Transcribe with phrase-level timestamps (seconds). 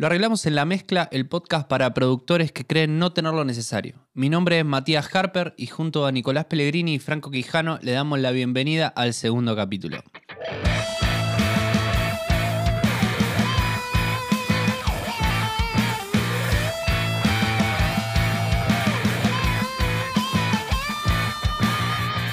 [0.00, 4.08] Lo arreglamos en la mezcla, el podcast para productores que creen no tener lo necesario.
[4.14, 8.18] Mi nombre es Matías Harper y junto a Nicolás Pellegrini y Franco Quijano le damos
[8.18, 10.02] la bienvenida al segundo capítulo.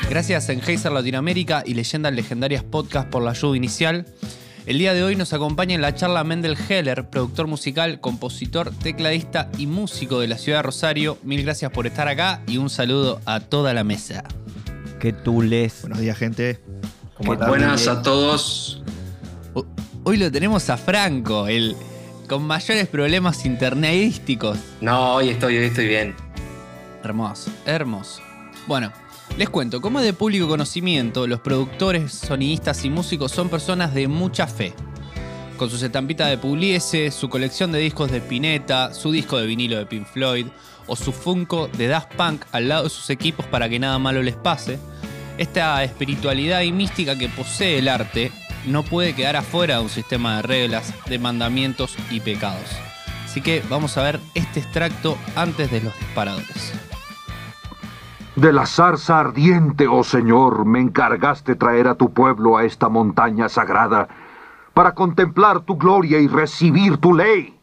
[0.09, 4.05] Gracias a Enheiser Latinoamérica y Leyendas Legendarias Podcast por la ayuda inicial.
[4.67, 9.49] El día de hoy nos acompaña en la charla Mendel Heller, productor musical, compositor, tecladista
[9.57, 11.17] y músico de la ciudad de Rosario.
[11.23, 14.25] Mil gracias por estar acá y un saludo a toda la mesa.
[14.99, 15.83] ¿Qué les?
[15.83, 16.59] Buenos días, gente.
[17.17, 18.83] Buenas a todos.
[20.03, 21.77] Hoy lo tenemos a Franco, el
[22.27, 24.57] con mayores problemas internetísticos.
[24.81, 26.13] No, hoy estoy, hoy estoy bien.
[27.05, 28.21] Hermoso, hermoso.
[28.67, 28.91] Bueno,
[29.35, 34.47] les cuento, como de público conocimiento, los productores, sonidistas y músicos son personas de mucha
[34.47, 34.73] fe.
[35.57, 39.77] Con sus estampitas de Pugliese, su colección de discos de Spinetta, su disco de vinilo
[39.77, 40.47] de Pink Floyd
[40.87, 44.23] o su Funko de Daft Punk al lado de sus equipos para que nada malo
[44.23, 44.79] les pase,
[45.37, 48.31] esta espiritualidad y mística que posee el arte
[48.65, 52.69] no puede quedar afuera de un sistema de reglas, de mandamientos y pecados.
[53.25, 56.73] Así que vamos a ver este extracto antes de los disparadores.
[58.37, 63.49] De la zarza ardiente, oh Señor, me encargaste traer a tu pueblo a esta montaña
[63.49, 64.07] sagrada
[64.75, 67.59] para contemplar tu gloria y recibir tu ley.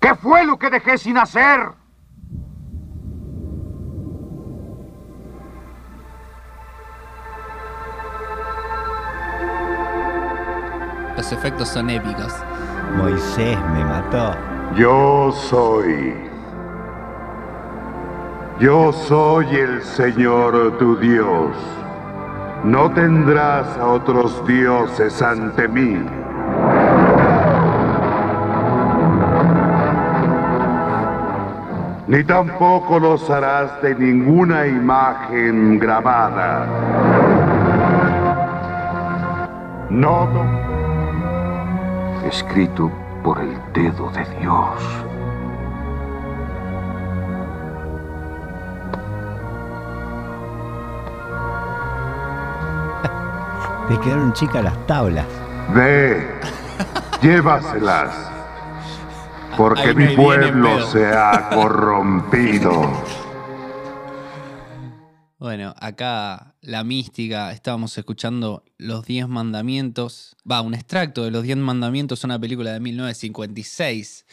[0.00, 1.60] ¿Qué fue lo que dejé sin hacer?
[11.16, 12.34] Los efectos son épicos.
[12.98, 14.36] Moisés me mató.
[14.76, 16.27] Yo soy
[18.60, 21.56] yo soy el Señor tu Dios.
[22.64, 26.04] No tendrás a otros dioses ante mí.
[32.08, 36.66] Ni tampoco los harás de ninguna imagen grabada.
[39.88, 40.28] No.
[42.26, 42.90] Escrito
[43.22, 45.07] por el dedo de Dios.
[53.88, 55.26] Te quedaron chicas las tablas.
[55.74, 56.28] Ve,
[57.22, 58.14] llévaselas.
[59.56, 63.02] Porque mi pueblo se ha corrompido.
[65.38, 70.36] Bueno, acá la mística, estábamos escuchando Los Diez Mandamientos.
[70.50, 74.26] Va, un extracto de Los Diez Mandamientos, una película de 1956.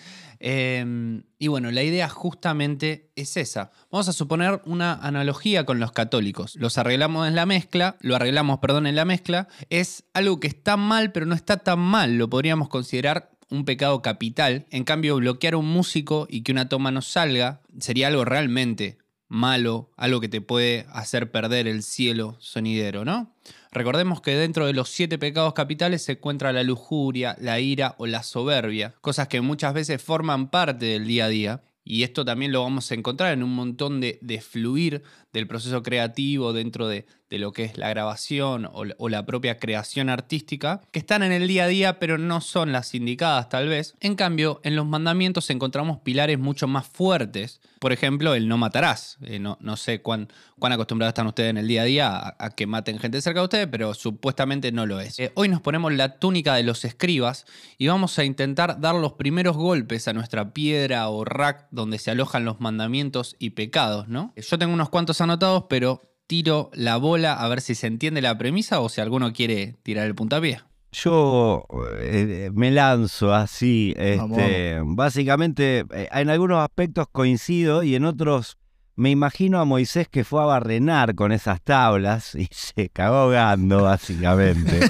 [0.47, 3.71] Em, y bueno, la idea justamente es esa.
[3.89, 6.55] Vamos a suponer una analogía con los católicos.
[6.57, 9.47] Los arreglamos en la mezcla, lo arreglamos, perdón, en la mezcla.
[9.71, 12.19] Es algo que está mal, pero no está tan mal.
[12.19, 14.67] Lo podríamos considerar un pecado capital.
[14.69, 18.99] En cambio, bloquear a un músico y que una toma no salga sería algo realmente
[19.27, 23.35] malo, algo que te puede hacer perder el cielo sonidero, ¿no?
[23.71, 28.07] Recordemos que dentro de los siete pecados capitales se encuentra la lujuria, la ira o
[28.07, 31.63] la soberbia, cosas que muchas veces forman parte del día a día.
[31.87, 35.03] Y esto también lo vamos a encontrar en un montón de, de fluir
[35.33, 37.05] del proceso creativo dentro de,
[37.39, 41.65] lo que es la grabación o, la propia creación artística, que están en el día
[41.65, 43.95] a día pero no son las indicadas tal vez.
[43.99, 47.61] En cambio, en los mandamientos encontramos pilares mucho más fuertes.
[47.79, 49.17] Por ejemplo, el no matarás.
[49.21, 50.29] Eh, no, no, sé cuán,
[50.59, 53.45] cuán acostumbrados están ustedes en el día a día a, que maten gente cerca de
[53.45, 55.19] ustedes, pero supuestamente no lo es.
[55.19, 57.45] Eh, hoy nos ponemos la túnica de los escribas
[57.77, 62.11] y vamos a intentar dar los primeros golpes a nuestra piedra o rack donde se
[62.11, 64.33] alojan los mandamientos y pecados, ¿no?
[64.35, 68.37] Yo tengo unos cuantos anotados, pero tiro la bola a ver si se entiende la
[68.37, 70.61] premisa o si alguno quiere tirar el puntapié.
[70.91, 71.65] Yo
[71.99, 73.93] eh, me lanzo así.
[73.97, 78.57] Este, básicamente, eh, en algunos aspectos coincido y en otros
[78.95, 83.83] me imagino a Moisés que fue a barrenar con esas tablas y se cagó ahogando,
[83.83, 84.87] básicamente.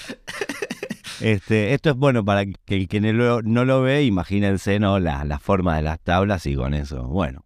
[1.20, 4.98] este, esto es bueno para que el que no lo, ve, imagínense ¿no?
[4.98, 7.04] la, la forma de las tablas y con eso.
[7.04, 7.44] Bueno,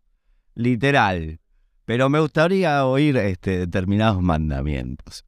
[0.54, 1.40] literal,
[1.86, 5.24] pero me gustaría oír este, determinados mandamientos.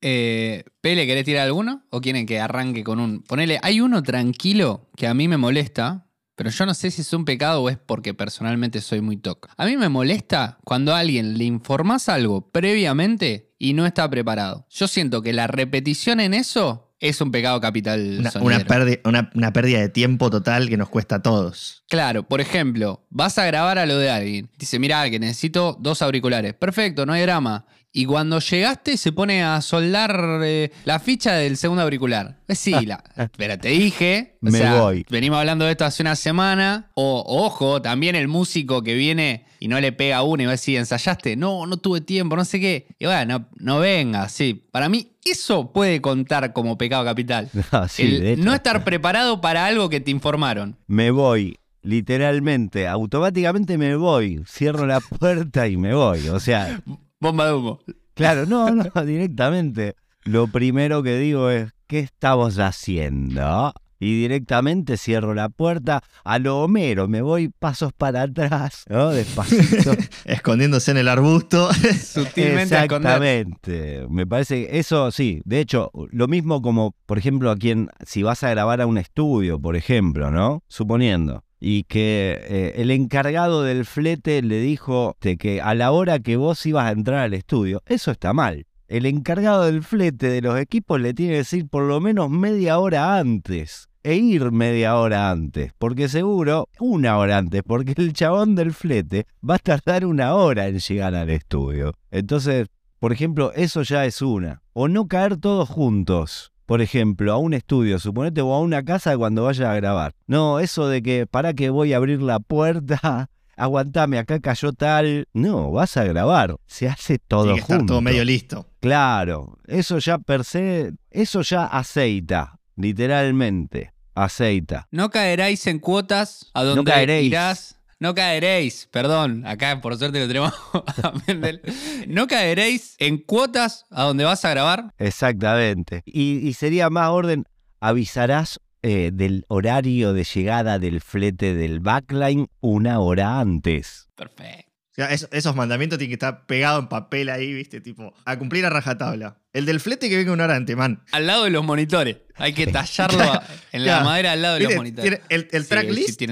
[0.00, 1.84] Eh, Pele, ¿querés tirar alguno?
[1.90, 3.22] ¿O quieren que arranque con un...?
[3.22, 7.12] Ponele, hay uno tranquilo que a mí me molesta, pero yo no sé si es
[7.12, 9.48] un pecado o es porque personalmente soy muy toc.
[9.56, 14.66] A mí me molesta cuando a alguien le informás algo previamente y no está preparado.
[14.70, 18.18] Yo siento que la repetición en eso es un pecado capital.
[18.40, 21.82] Una, una, pérdida, de tiempo total que nos cuesta a todos.
[21.88, 24.48] Claro, por ejemplo, vas a grabar a lo de alguien.
[24.56, 26.54] Dice, mira, que necesito dos auriculares.
[26.54, 27.66] Perfecto, no hay drama.
[27.94, 32.38] Y cuando llegaste se pone a soldar eh, la ficha del segundo auricular.
[32.48, 33.02] Eh, sí, la,
[33.36, 34.36] pero te dije.
[34.42, 35.04] o Me sea, voy.
[35.10, 36.90] Venimos hablando de esto hace una semana.
[36.94, 40.52] O, ojo, también el músico que viene y no le pega a uno y va
[40.52, 41.36] a decir, ¿ensayaste?
[41.36, 42.86] No, no tuve tiempo, no sé qué.
[42.98, 44.66] Y bueno, no, no venga, sí.
[44.72, 47.48] Para mí, eso puede contar como pecado capital.
[47.72, 48.42] No, sí, El de hecho.
[48.42, 50.76] no estar preparado para algo que te informaron.
[50.86, 56.28] Me voy, literalmente, automáticamente me voy, cierro la puerta y me voy.
[56.28, 56.80] O sea,
[57.22, 57.78] Bomba de humo.
[58.14, 59.94] claro, no, no, directamente.
[60.24, 63.72] Lo primero que digo es, ¿qué estamos haciendo?
[64.00, 69.10] Y directamente cierro la puerta a lo Homero, me voy pasos para atrás, ¿no?
[69.10, 69.92] Despacito.
[70.24, 71.72] Escondiéndose en el arbusto.
[72.02, 72.74] Sutilmente.
[72.74, 74.04] Exactamente.
[74.10, 75.42] Me parece que eso sí.
[75.44, 78.98] De hecho, lo mismo como, por ejemplo, a quien, si vas a grabar a un
[78.98, 80.64] estudio, por ejemplo, ¿no?
[80.66, 81.44] Suponiendo.
[81.64, 86.66] Y que eh, el encargado del flete le dijo que a la hora que vos
[86.66, 88.66] ibas a entrar al estudio, eso está mal.
[88.88, 92.80] El encargado del flete de los equipos le tiene que decir por lo menos media
[92.80, 93.88] hora antes.
[94.02, 99.28] E ir media hora antes, porque seguro, una hora antes, porque el chabón del flete
[99.48, 101.94] va a tardar una hora en llegar al estudio.
[102.10, 102.66] Entonces,
[102.98, 104.62] por ejemplo, eso ya es una.
[104.72, 106.51] O no caer todos juntos.
[106.72, 110.14] Por ejemplo, a un estudio, suponete, o a una casa cuando vayas a grabar.
[110.26, 113.28] No, eso de que para que voy a abrir la puerta,
[113.58, 115.28] aguantame, acá cayó tal.
[115.34, 116.56] No, vas a grabar.
[116.66, 117.92] Se hace todo Tiene que estar junto.
[117.92, 118.66] todo medio listo.
[118.80, 124.88] Claro, eso ya per se, eso ya aceita, literalmente, aceita.
[124.90, 127.26] No caeréis en cuotas a donde caeréis.
[127.26, 127.78] irás.
[128.02, 130.52] No caeréis, perdón, acá por suerte lo tenemos
[131.04, 131.62] a Mendel.
[132.08, 134.92] No caeréis en cuotas a donde vas a grabar.
[134.98, 136.02] Exactamente.
[136.04, 137.44] Y, y sería más orden,
[137.78, 144.08] avisarás eh, del horario de llegada del flete del backline una hora antes.
[144.16, 144.71] Perfecto.
[144.92, 147.80] O sea, es- esos mandamientos tienen que estar pegados en papel ahí, ¿viste?
[147.80, 149.38] Tipo, a cumplir a rajatabla.
[149.54, 151.02] El del flete que venga una hora antes, man.
[151.12, 152.18] Al lado de los monitores.
[152.36, 153.42] Hay que tallarlo a-
[153.72, 155.20] en la madera al lado de los monitores.
[155.30, 156.26] El, el tracklist sí,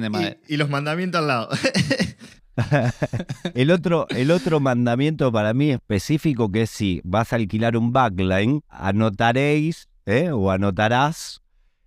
[0.48, 1.48] y- los mandamientos al lado.
[3.54, 7.90] El otro, el otro mandamiento para mí específico que es si vas a alquilar un
[7.92, 10.30] backline, anotaréis ¿eh?
[10.30, 11.40] o anotarás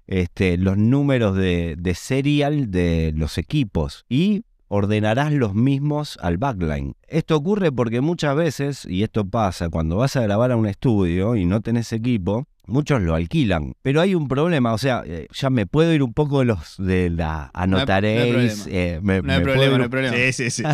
[0.07, 6.95] este, los números de, de serial de los equipos y ordenarás los mismos al backline.
[7.07, 11.35] Esto ocurre porque muchas veces, y esto pasa cuando vas a grabar a un estudio
[11.35, 13.73] y no tenés equipo, muchos lo alquilan.
[13.83, 16.75] Pero hay un problema, o sea, eh, ya me puedo ir un poco de los
[16.79, 18.63] de la anotaréis.
[18.63, 18.77] problema.
[18.79, 20.17] eh, me- No hay problema, ir no hay problema.
[20.17, 20.63] sí, sí, sí.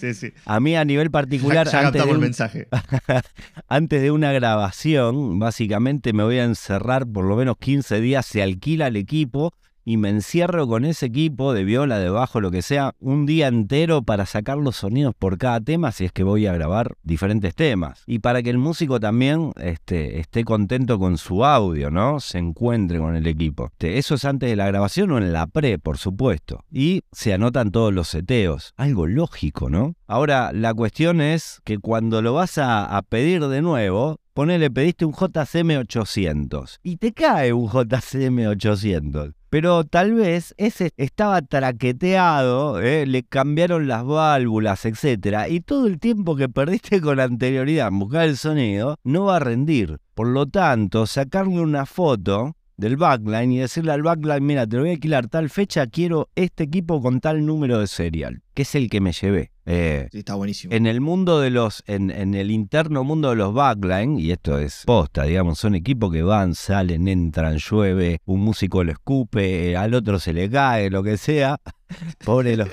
[0.00, 0.32] Sí, sí.
[0.46, 2.68] a mí a nivel particular, ya, ya antes, de captamos el mensaje.
[3.68, 8.42] antes de una grabación, básicamente me voy a encerrar por lo menos 15 días, se
[8.42, 9.52] alquila el equipo
[9.84, 13.48] y me encierro con ese equipo de viola, de bajo, lo que sea, un día
[13.48, 17.54] entero para sacar los sonidos por cada tema si es que voy a grabar diferentes
[17.54, 18.02] temas.
[18.06, 22.20] Y para que el músico también este, esté contento con su audio, ¿no?
[22.20, 23.66] Se encuentre con el equipo.
[23.72, 26.64] Este, Eso es antes de la grabación o en la pre, por supuesto.
[26.70, 28.74] Y se anotan todos los seteos.
[28.76, 29.94] Algo lógico, ¿no?
[30.06, 35.04] Ahora, la cuestión es que cuando lo vas a, a pedir de nuevo, ponele, pediste
[35.04, 39.39] un JCM 800 y te cae un JCM 800.
[39.50, 43.04] Pero tal vez ese estaba traqueteado, ¿eh?
[43.04, 45.48] le cambiaron las válvulas, etc.
[45.48, 49.40] Y todo el tiempo que perdiste con anterioridad en buscar el sonido no va a
[49.40, 49.98] rendir.
[50.14, 54.82] Por lo tanto, sacarle una foto del backline y decirle al backline, mira, te lo
[54.82, 58.74] voy a alquilar tal fecha, quiero este equipo con tal número de serial, que es
[58.76, 59.50] el que me llevé.
[59.72, 60.74] Eh, Sí, está buenísimo.
[60.74, 64.58] en el mundo de los, en, en el interno mundo de los backline, y esto
[64.58, 69.94] es posta, digamos, son equipos que van, salen, entran, llueve, un músico lo escupe, al
[69.94, 71.58] otro se le cae, lo que sea.
[72.24, 72.66] Pobre lo-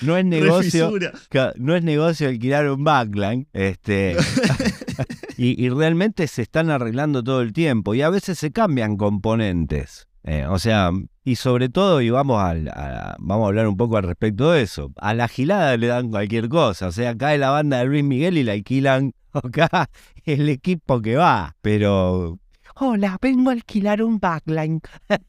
[0.00, 0.90] No es negocio.
[1.56, 3.46] No es negocio alquilar un backline.
[3.52, 4.16] Este,
[5.36, 7.94] y, y realmente se están arreglando todo el tiempo.
[7.94, 10.06] Y a veces se cambian componentes.
[10.24, 10.90] Eh, o sea,
[11.24, 14.62] y sobre todo, y vamos, al- a, vamos a hablar un poco al respecto de
[14.62, 14.92] eso.
[14.96, 16.86] A la gilada le dan cualquier cosa.
[16.88, 19.88] O sea, cae la banda de Luis Miguel y la alquilan acá
[20.24, 21.56] el equipo que va.
[21.60, 22.38] Pero.
[22.76, 24.80] Hola, vengo a alquilar un backline.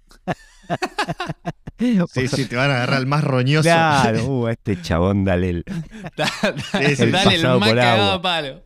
[1.79, 3.63] Sí, sí, te van a agarrar el más roñoso.
[3.63, 5.65] Claro, uh, este chabón, dale el,
[6.77, 7.03] Sí, sí.
[7.03, 8.63] El Dale el pasado más cagado palo.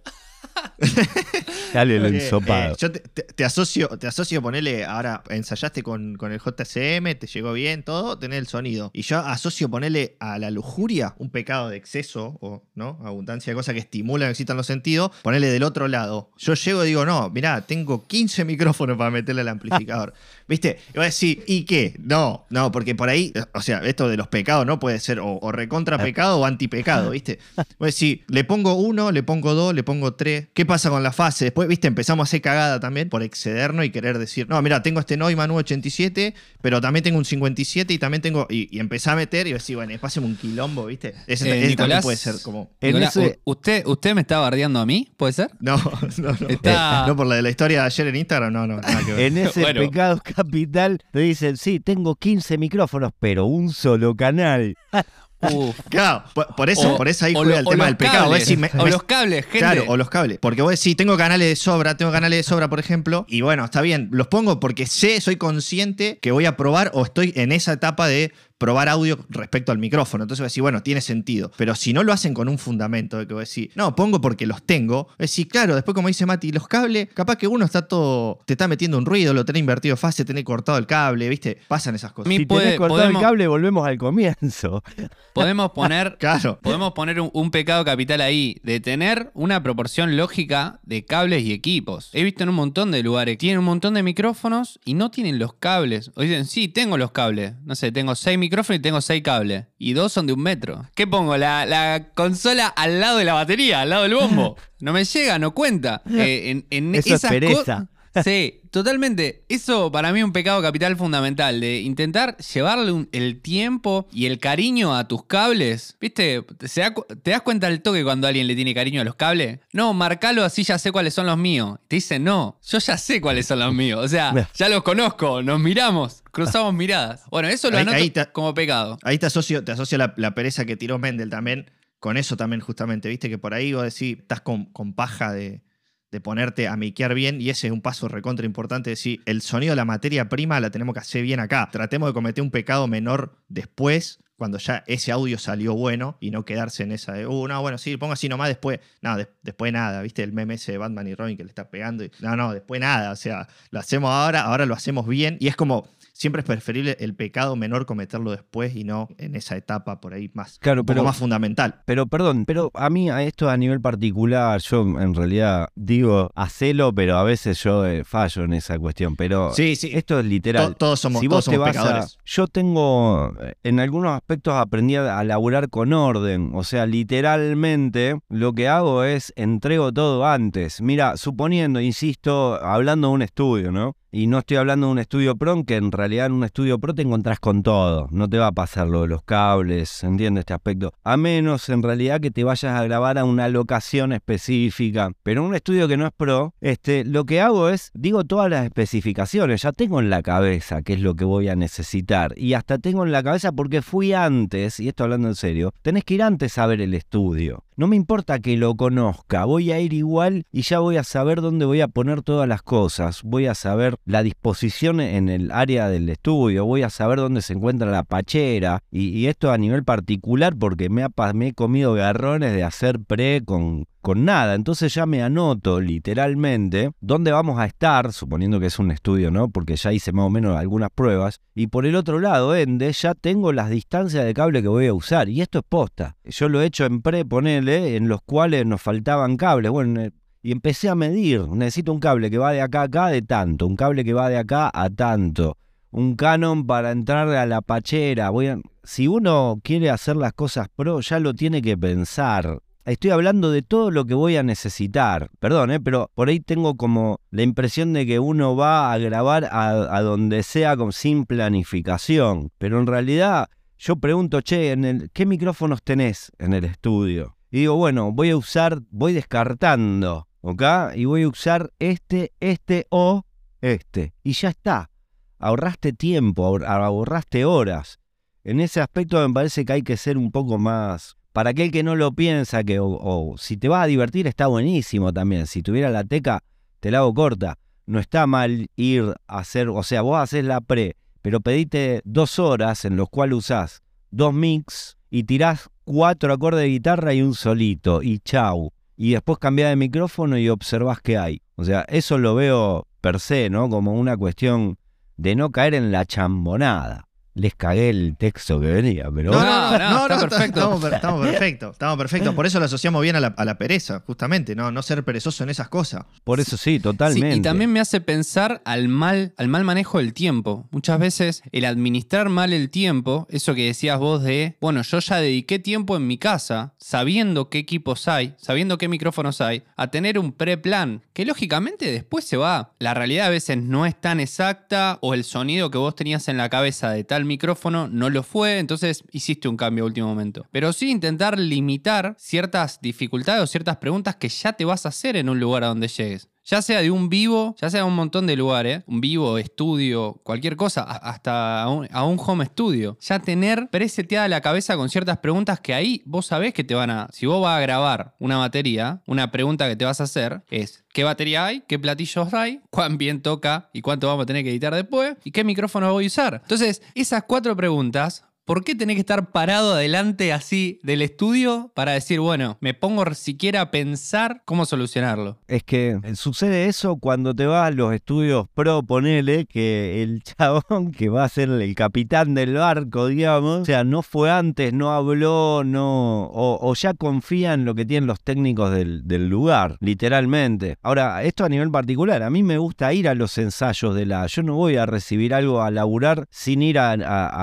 [1.73, 2.73] dale Eh, ensopado.
[2.73, 7.15] eh, yo te, te- te asocio, te asocio, ponele, ahora ensayaste con, con el JCM,
[7.19, 8.91] te llegó bien, todo, tenés el sonido.
[8.93, 13.55] Y yo asocio ponerle a la lujuria un pecado de exceso, o no, abundancia de
[13.55, 16.31] cosas que estimulan, excitan los sentidos, ponerle del otro lado.
[16.37, 20.13] Yo llego y digo, no, mirá, tengo 15 micrófonos para meterle al amplificador.
[20.47, 20.79] ¿Viste?
[20.89, 21.93] Y voy a decir, ¿y qué?
[21.99, 25.37] No, no, porque por ahí, o sea, esto de los pecados no puede ser o,
[25.41, 27.39] o recontra pecado o antipecado, ¿viste?
[27.55, 30.47] Voy a decir, le pongo uno, le pongo dos, le pongo tres.
[30.53, 31.45] ¿Qué pasa con la fase?
[31.45, 35.01] Después, viste, empezamos a hacer cagada también por excedernos y querer decir, no, mira, tengo
[35.01, 38.47] este Neumann 87, pero también tengo un 57 y también tengo.
[38.49, 41.13] Y, y empecé a meter y decir, bueno, pásame un quilombo, ¿viste?
[41.27, 42.71] Ese, Eh, ese también Nicolás, puede ser como.
[42.81, 45.11] Nicolás, ese- usted, ¿Usted me está bardeando a mí?
[45.17, 45.49] ¿Puede ser?
[45.59, 45.75] No,
[46.17, 46.47] no, no.
[46.47, 49.11] Está- No, por la de la historia de ayer en Instagram, no, no, nada que
[49.13, 49.19] ver.
[49.25, 49.81] En ese Bueno.
[49.81, 54.75] pecado capital te dicen, sí, tengo 15 micrófonos, pero un solo canal.
[55.39, 55.79] Uf.
[55.89, 58.23] Claro, por, por eso, O- por eso ahí juega lo- el tema del pecado.
[58.25, 59.59] Vos cables, decís, me- o me- los cables, gente.
[59.59, 60.39] Claro, o los cables.
[60.41, 63.23] Porque vos decís, tengo canales de sobra, tengo canales de sobra, por ejemplo.
[63.29, 67.03] Y bueno, está bien, los pongo porque sé, soy consciente que voy a probar o
[67.03, 70.23] estoy en esa etapa de probar audio respecto al micrófono.
[70.23, 71.51] Entonces vos decís, bueno, tiene sentido.
[71.57, 74.45] Pero si no lo hacen con un fundamento de que vos decís, no, pongo porque
[74.47, 75.03] los tengo.
[75.05, 78.53] Vos decís, claro, después como dice Mati, los cables, capaz que uno está todo, te
[78.53, 81.57] está metiendo un ruido, lo tenés invertido fase, tenés cortado el cable, ¿viste?
[81.67, 82.29] Pasan esas cosas.
[82.29, 84.83] Mi- Si puede- tenés cortado podemos- el cable, volvemos al comienzo.
[85.33, 86.59] Podemos poner, Claro.
[86.63, 91.51] podemos poner un, un pecado capital ahí, de tener una proporción lógica de cables y
[91.53, 92.09] equipos.
[92.13, 95.37] He visto en un montón de lugares, tienen un montón de micrófonos y no tienen
[95.37, 96.09] los cables.
[96.15, 97.53] O dicen, sí, tengo los cables.
[97.65, 99.65] No sé, tengo seis micrófonos y tengo seis cables.
[99.77, 100.85] Y dos son de un metro.
[100.95, 101.37] ¿Qué pongo?
[101.37, 104.55] La, la consola al lado de la batería, al lado del bombo.
[104.79, 106.03] No me llega, no cuenta.
[106.11, 107.87] Eh, en, en Eso es pereza.
[108.23, 109.43] Sí, totalmente.
[109.49, 114.25] Eso para mí es un pecado capital fundamental, de intentar llevarle un- el tiempo y
[114.25, 115.95] el cariño a tus cables.
[115.99, 116.43] ¿Viste?
[116.65, 119.15] ¿Se da cu- ¿Te das cuenta al toque cuando alguien le tiene cariño a los
[119.15, 119.59] cables?
[119.73, 121.79] No, marcalo así ya sé cuáles son los míos.
[121.87, 124.03] Te dice, no, yo ya sé cuáles son los míos.
[124.03, 127.21] O sea, ya los conozco, nos miramos, cruzamos miradas.
[127.31, 128.97] Bueno, eso lo Ahí- anoto ahí te- como pecado.
[129.03, 132.59] Ahí te asocio, te asocio la, la pereza que tiró Mendel también, con eso también
[132.61, 135.61] justamente, viste que por ahí vos decís, estás con, con paja de,
[136.11, 139.75] de ponerte a miquear bien y ese es un paso recontra importante, decir, el sonido
[139.75, 143.37] la materia prima la tenemos que hacer bien acá, tratemos de cometer un pecado menor
[143.49, 147.59] después, cuando ya ese audio salió bueno y no quedarse en esa de, uh, no,
[147.61, 150.77] bueno, sí, pongo así nomás después, no, des- después nada, viste el meme ese de
[150.77, 153.79] Batman y Robin que le está pegando, y, no, no, después nada, o sea, lo
[153.79, 155.87] hacemos ahora, ahora lo hacemos bien y es como...
[156.19, 160.31] Siempre es preferible el pecado menor cometerlo después y no en esa etapa por ahí
[160.33, 161.81] más, Claro, pero- más fundamental.
[161.85, 166.91] Pero perdón, pero a mí a esto a nivel particular, yo en realidad digo hacelo,
[166.91, 169.15] pero a veces yo eh, fallo en esa cuestión.
[169.15, 169.91] Pero Sí, sí.
[169.93, 170.69] esto es literal.
[170.69, 172.17] To- todos somos, si todos vos te vas a, pecadores.
[172.25, 178.19] yo tengo, eh, en algunos aspectos aprendí a, a laburar con orden, o sea, literalmente
[178.29, 180.81] lo que hago es entrego todo antes.
[180.81, 183.95] Mira, suponiendo, insisto, hablando de un estudio, ¿no?
[184.09, 186.95] Y no estoy hablando de un estudio pro, que en realidad en un estudio pro
[186.95, 188.07] te encontrás con todo.
[188.09, 190.93] No te va a pasar lo de los cables, ¿entiendes este aspecto?
[191.03, 195.11] A menos en realidad que te vayas a grabar a una locación específica.
[195.23, 198.49] Pero en un estudio que no es pro, este, lo que hago es, digo todas
[198.49, 202.33] las especificaciones, ya tengo en la cabeza qué es lo que voy a necesitar.
[202.37, 206.05] Y hasta tengo en la cabeza porque fui antes, y esto hablando en serio, tenés
[206.05, 207.66] que ir antes a ver el estudio.
[207.79, 211.41] No me importa que lo conozca, voy a ir igual y ya voy a saber
[211.41, 213.21] dónde voy a poner todas las cosas.
[213.21, 217.53] Voy a saber la disposición en el área del estudio, voy a saber dónde se
[217.53, 218.81] encuentra la pachera.
[218.89, 223.43] Y, esto a nivel particular porque me, ha me he comido garrones de hacer pre
[223.45, 224.55] con, con nada.
[224.55, 229.49] Entonces ya me anoto literalmente dónde vamos a estar, suponiendo que es un estudio, ¿no?
[229.49, 231.39] Porque ya hice más o menos algunas pruebas.
[231.55, 234.93] Y por el otro lado, Ende, ya tengo las distancias de cable que voy a
[234.93, 235.29] usar.
[235.29, 236.15] Y esto es posta.
[236.23, 239.71] Yo lo he hecho en pre, ponele, en los cuales nos faltaban cables.
[239.71, 240.09] Bueno,
[240.41, 241.47] y empecé a medir.
[241.49, 243.67] Necesito un cable que va de acá a acá de tanto.
[243.67, 245.57] Un cable que va de acá a tanto.
[245.91, 248.29] Un canon para entrar a la pachera.
[248.29, 252.59] Voy a- Si uno quiere hacer las cosas pro, ya lo tiene que pensar.
[252.87, 255.29] Estoy hablando de todo lo que voy a necesitar.
[255.39, 255.79] Perdón, ¿eh?
[255.81, 260.41] pero por ahí tengo como la impresión de que uno va a grabar a, donde
[260.41, 262.49] sea con, sin planificación.
[262.57, 267.35] Pero en realidad yo pregunto, che, ¿en ¿qué micrófonos tenés en el estudio?
[267.51, 270.63] Y digo, bueno, voy a usar, voy descartando, ¿ok?
[270.95, 273.25] Y voy a usar este, este o
[273.59, 274.13] este.
[274.23, 274.91] Y ya está.
[275.39, 277.99] Ahorraste tiempo, ahor- ahorraste horas.
[278.45, 281.17] En ese aspecto me parece que hay que ser un poco más...
[281.37, 285.13] Para aquel que no lo piensa, que o, si te vas a divertir está buenísimo
[285.13, 285.45] también.
[285.45, 286.41] Si tuviera la teca,
[286.79, 287.59] te la hago corta.
[287.85, 292.39] No está mal ir a hacer, o sea, vos haces la pre, pero pedite dos
[292.39, 297.35] horas en los cuales usás dos mix y tirás cuatro acordes de guitarra y un
[297.35, 298.71] solito y chau.
[298.95, 301.43] Y después cambiás de micrófono y observás qué hay.
[301.55, 303.69] O sea, eso lo veo per se, ¿no?
[303.69, 304.79] Como una cuestión
[305.17, 307.06] de no caer en la chambonada.
[307.37, 309.31] Les cagué el texto que venía, pero...
[309.31, 310.59] No, no, no, está perfecto.
[310.87, 312.33] Estamos, perfectos, estamos perfectos.
[312.33, 314.71] Por eso lo asociamos bien a la, pereza, justamente, ¿no?
[314.71, 316.05] No ser perezoso en esas cosas.
[316.23, 317.37] Por eso sí, totalmente.
[317.37, 320.67] y también me hace pensar al mal, al mal manejo del tiempo.
[320.71, 325.17] Muchas veces el administrar mal el tiempo, eso que decías vos de, bueno, yo ya
[325.17, 330.19] dediqué tiempo en mi casa, sabiendo qué equipos hay, sabiendo qué micrófonos hay, a tener
[330.19, 332.73] un pre-plan, que lógicamente después se va.
[332.79, 336.37] La realidad a veces no es tan exacta o el sonido que vos tenías en
[336.37, 340.45] la cabeza de tal micrófono no lo fue, entonces hiciste un cambio a último momento.
[340.51, 345.15] Pero sí intentar limitar ciertas dificultades o ciertas preguntas que ya te vas a hacer
[345.15, 347.95] en un lugar a donde llegues ya sea de un vivo, ya sea de un
[347.95, 352.97] montón de lugares, un vivo, estudio, cualquier cosa, hasta a un, home studio.
[353.01, 356.89] Ya tener preseteada la cabeza con ciertas preguntas que ahí vos sabés que te van
[356.89, 357.07] a.
[357.11, 360.85] Si vos vas a grabar una batería, una pregunta que te vas a hacer es:
[360.93, 361.63] ¿qué batería hay?
[361.67, 362.61] ¿Qué platillos hay?
[362.69, 363.69] ¿Cuán bien toca?
[363.73, 365.17] ¿Y cuánto vamos a tener que editar después?
[365.25, 366.39] ¿Y qué micrófono voy a usar?
[366.43, 371.91] Entonces, esas cuatro preguntas ¿Por qué tenés que estar parado adelante así del estudio para
[371.91, 375.37] decir, bueno, me pongo siquiera a pensar cómo solucionarlo?
[375.49, 380.93] Es que sucede eso cuando te vas a los estudios pro, ponele que el chabón
[380.93, 384.93] que va a ser el capitán del barco, digamos, o sea, no fue antes, no
[384.93, 390.77] habló, no, o, ya confía en lo que tienen los técnicos del, lugar, literalmente.
[390.83, 394.25] Ahora, esto a nivel particular, a mí me gusta ir a los ensayos de la,
[394.27, 396.93] yo no voy a recibir algo a laburar sin ir a,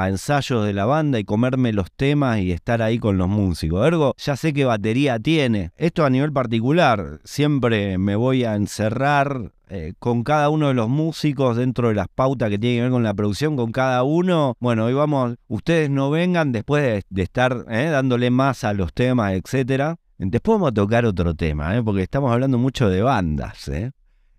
[0.02, 3.84] a ensayos de la banda y comerme los temas y estar ahí con los músicos.
[3.84, 5.70] Ergo, ya sé qué batería tiene.
[5.76, 10.88] Esto a nivel particular, siempre me voy a encerrar eh, con cada uno de los
[10.88, 14.54] músicos dentro de las pautas que tienen que ver con la producción, con cada uno.
[14.60, 19.32] Bueno, hoy vamos, ustedes no vengan después de, estar eh, dándole más a los temas,
[19.32, 19.96] etcétera.
[20.18, 23.68] Después vamos a tocar otro tema, eh, porque estamos hablando mucho de bandas.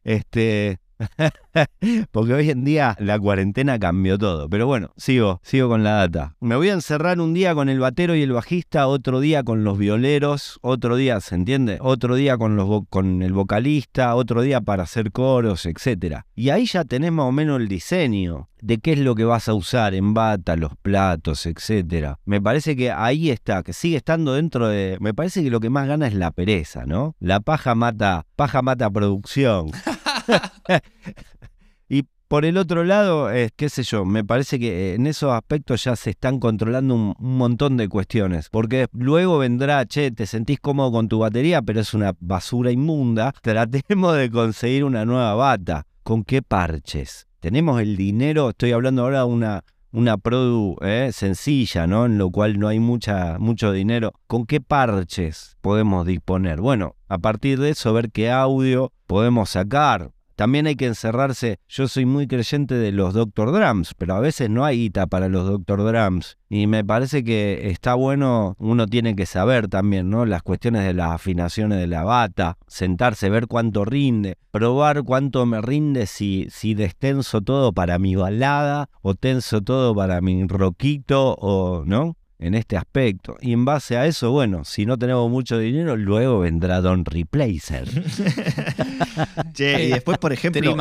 [0.03, 0.77] Este,
[2.11, 4.49] Porque hoy en día la cuarentena cambió todo.
[4.49, 6.35] Pero bueno, sigo, sigo con la data.
[6.39, 9.63] Me voy a encerrar un día con el batero y el bajista, otro día con
[9.63, 11.77] los violeros, otro día, ¿se entiende?
[11.81, 16.21] Otro día con, los con el vocalista, otro día para hacer coros, etc.
[16.35, 19.47] Y ahí ya tenés más o menos el diseño de qué es lo que vas
[19.47, 22.15] a usar en bata, los platos, etc.
[22.25, 24.97] Me parece que ahí está, que sigue estando dentro de...
[25.01, 27.15] Me parece que lo que más gana es la pereza, ¿no?
[27.19, 29.67] La paja mata, paja mata producción.
[31.89, 35.83] y por el otro lado, es, qué sé yo, me parece que en esos aspectos
[35.83, 38.49] ya se están controlando un, montón de cuestiones.
[38.49, 43.33] Porque luego vendrá, che, te sentís cómodo con tu batería, pero es una basura inmunda.
[43.41, 45.85] Tratemos de conseguir una nueva bata.
[46.03, 47.27] ¿Con qué parches?
[47.39, 52.05] Tenemos el dinero, estoy hablando ahora de una, una produ eh, sencilla, ¿no?
[52.05, 54.13] En lo cual no hay mucha, mucho dinero.
[54.27, 56.59] ¿Con qué parches podemos disponer?
[56.59, 60.11] Bueno, a partir de eso, ver qué audio podemos sacar.
[60.35, 61.59] También hay que encerrarse.
[61.69, 65.29] Yo soy muy creyente de los Doctor Drums, pero a veces no hay guita para
[65.29, 66.37] los Doctor Drums.
[66.49, 70.25] Y me parece que está bueno, uno tiene que saber también, ¿no?
[70.25, 75.61] Las cuestiones de las afinaciones de la bata, sentarse, ver cuánto rinde, probar cuánto me
[75.61, 81.83] rinde si, si destenso todo para mi balada o tenso todo para mi roquito o,
[81.85, 82.17] ¿no?
[82.39, 83.37] En este aspecto.
[83.41, 87.87] Y en base a eso, bueno, si no tenemos mucho dinero, luego vendrá Don Replacer.
[89.57, 90.75] y después, por ejemplo,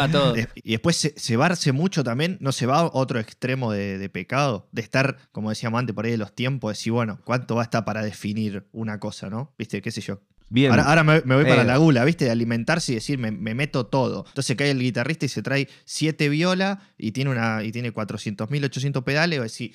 [0.55, 5.17] y después cebarse mucho también, no se va a otro extremo de, pecado, de estar,
[5.33, 8.03] como decíamos antes, por ahí de los tiempos, decir, bueno, ¿cuánto va a estar para
[8.03, 9.55] definir una cosa, no?
[9.59, 9.81] ¿Viste?
[9.81, 10.21] ¿Qué sé yo?
[10.51, 10.73] Bien.
[10.79, 11.65] Ahora, me, voy para eh.
[11.65, 12.27] la gula, ¿viste?
[12.27, 14.25] De alimentarse y decir, me, meto todo.
[14.29, 18.65] Entonces cae el guitarrista y se trae siete violas y tiene, una, y tiene 400.000,
[18.65, 19.75] 800 pedales, o decir,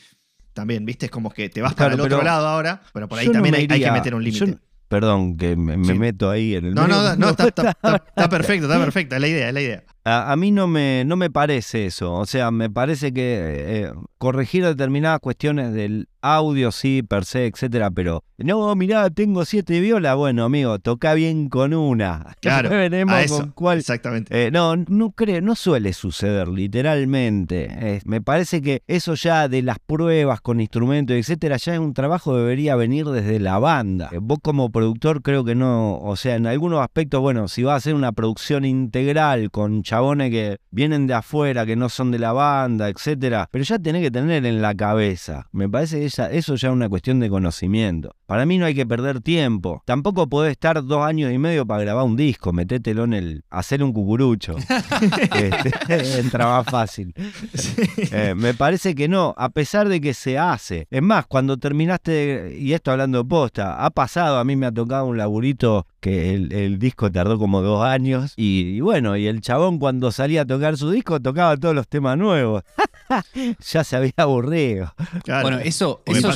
[0.54, 1.08] también, ¿viste?
[1.08, 3.68] Es como que te vas para el otro lado ahora, pero por ahí también hay,
[3.68, 4.58] que meter un límite.
[4.90, 7.44] Perdón, que me, meto ahí en el No, no, no, está,
[8.30, 9.84] perfecto, está perfecto, es la idea, es la idea.
[10.06, 14.66] A, mí no me, no me parece eso, o sea, me parece que eh, corregir
[14.66, 20.46] determinadas cuestiones del audio, sí, per se, etcétera, pero no, mirá, tengo siete violas, bueno,
[20.46, 22.36] amigo, toca bien con una.
[22.42, 23.80] Claro, veremos con cuál.
[23.80, 24.48] Exactamente.
[24.48, 28.02] Eh, no, no creo, no suele suceder, literalmente.
[28.06, 32.32] me parece que eso ya de las pruebas con instrumentos, etcétera, ya es un trabajo
[32.34, 34.10] que debería venir desde la banda.
[34.12, 37.74] Eh, vos como productor creo que no, o sea, en algunos aspectos, bueno, si vas
[37.74, 42.20] a hacer una producción integral con chabones que vienen de afuera, que no son de
[42.20, 45.48] la banda, etcétera, pero ya tenés que tener en la cabeza.
[45.52, 48.16] Me parece que eso ya es una cuestión de conocimiento.
[48.28, 49.82] Para mí no hay que perder tiempo.
[49.88, 53.44] Tampoco podés estar dos años y medio para grabar un disco, metételo en el.
[53.50, 54.58] hacer un cucurucho.
[55.34, 57.12] este, entra más fácil.
[58.12, 60.86] Eh, me parece que no, a pesar de que se hace.
[60.92, 64.72] Es más, cuando terminaste, y esto hablando de posta, ha pasado, a mí me ha
[64.72, 68.34] tocado un laburito que el, disco tardó como dos años.
[68.38, 72.18] Y, bueno, y el chabón cuando salía a tocar su disco tocaba todos los temas
[72.18, 72.64] nuevos.
[73.72, 74.94] ya se había aburrido.
[75.26, 76.32] Bueno, eso, eso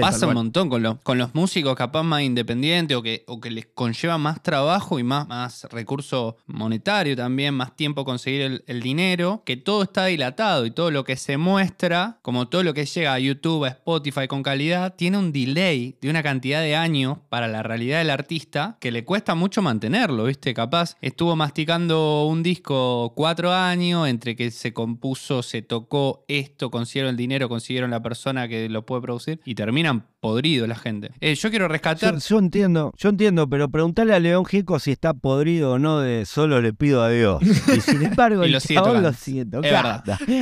[0.00, 3.50] pasa, un montón con, los, con los músicos capaz más independientes o que, o que
[3.50, 8.82] les conlleva más trabajo y más, más recurso monetario también, más tiempo conseguir el, el,
[8.82, 12.84] dinero, que todo está dilatado y todo lo que se muestra, como todo lo que
[12.84, 17.18] llega a YouTube, a Spotify con calidad, tiene un delay de una cantidad de años
[17.28, 20.52] para la realidad del artista que le cuesta mucho mantenerlo, ¿viste?
[20.54, 27.10] Capaz estuvo masticando un disco cuatro años entre que se compuso, se tocó esto, consiguieron
[27.10, 31.10] el dinero, consiguieron la persona que lo puede producir y terminan podrido la gente.
[31.20, 32.18] Eh, yo quiero rescatar.
[32.18, 36.26] Yo, entiendo, yo entiendo, pero preguntarle a León Gico si está podrido o no de
[36.26, 37.42] solo le pido a Dios.
[37.76, 39.60] Y sin embargo, el lo chabón lo siento.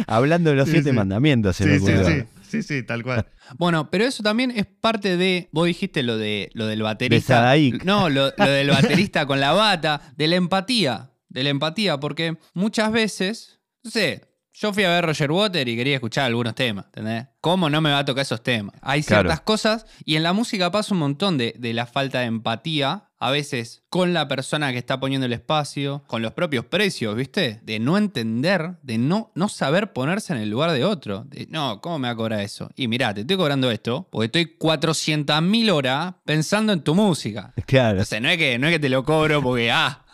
[0.06, 2.26] Hablando de los siete mandamientos, se me ocurrió.
[2.48, 3.26] Sí, sí, tal cual.
[3.58, 5.48] Bueno, pero eso también es parte de.
[5.52, 7.54] Vos dijiste lo de lo del baterista.
[7.84, 11.10] no, lo, lo del baterista con la bata, de la empatía.
[11.36, 14.26] De la empatía, porque muchas veces, no sé,
[14.58, 17.26] yo fui a ver Roger Water y quería escuchar algunos temas, ¿entendés?
[17.42, 18.74] ¿Cómo no me va a tocar esos temas?
[18.80, 23.10] Hay ciertas cosas y en la música pasa un montón de, la falta de empatía,
[23.18, 27.60] a veces con la persona que está poniendo el espacio, con los propios precios, ¿viste?
[27.64, 31.24] De no entender, de no, no saber ponerse en el lugar de otro.
[31.24, 32.70] De, no, ¿cómo me va a cobrar eso?
[32.76, 37.52] Y mirá, te estoy cobrando esto porque estoy 400.000 horas pensando en tu música.
[37.66, 38.00] Claro.
[38.00, 40.05] O sea, no es que, no es que te lo cobro porque, ah,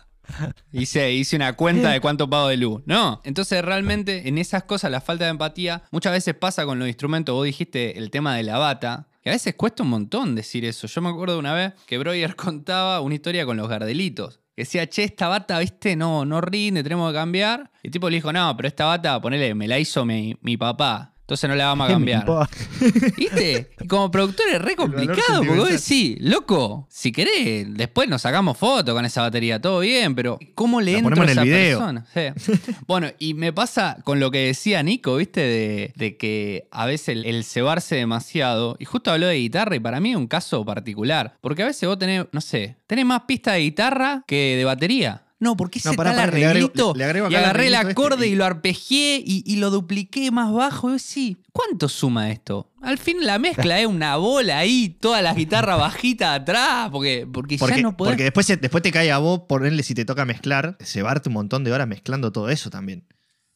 [0.73, 2.83] hice, hice una cuenta de cuánto pago de luz.
[2.87, 3.21] No.
[3.25, 7.35] Entonces, realmente, en esas cosas, la falta de empatía muchas veces pasa con los instrumentos.
[7.35, 9.09] Vos dijiste el tema de la bata.
[9.23, 10.89] Que a veces cuesta un montón decir eso.
[10.89, 14.41] Yo me acuerdo una vez que Breuer contaba una historia con los gardelitos.
[14.57, 17.71] Que decía, che, esta bata, viste, no, no rinde, tenemos que cambiar.
[17.83, 20.57] Y el tipo le dijo, no, pero esta bata, ponele, me la hizo mi, mi
[20.57, 21.15] papá.
[21.23, 22.27] Entonces no la vamos a cambiar.
[23.17, 23.71] ¿Viste?
[23.89, 28.95] como productor es re complicado, porque vos decís, loco, si querés, después nos sacamos fotos
[28.95, 32.07] con esa batería, todo bien, pero ¿cómo le entra a esa persona?
[32.87, 35.93] bueno, y me pasa con lo que decía Nico, ¿viste?
[35.97, 40.11] De, que a veces el, cebarse demasiado, y justo habló de guitarra, y para mí
[40.11, 43.61] es un caso particular, porque a veces vos tenés, no sé, tenés más pista de
[43.61, 45.22] guitarra que de batería.
[45.43, 46.95] No, porque ese tal arreglito.
[46.95, 48.37] Le y agarré el acorde y...
[48.37, 50.95] lo arpegié y, lo dupliqué más bajo.
[50.95, 52.71] Y sí, ¿cuánto suma esto?
[52.81, 57.57] Al fin la mezcla es una bola ahí, todas las guitarras bajitas atrás, porque, porque,
[57.57, 58.13] ya no podés...
[58.13, 61.33] Porque después, después te cae a vos ponerle si te toca mezclar, se va un
[61.33, 63.05] montón de horas mezclando todo eso también.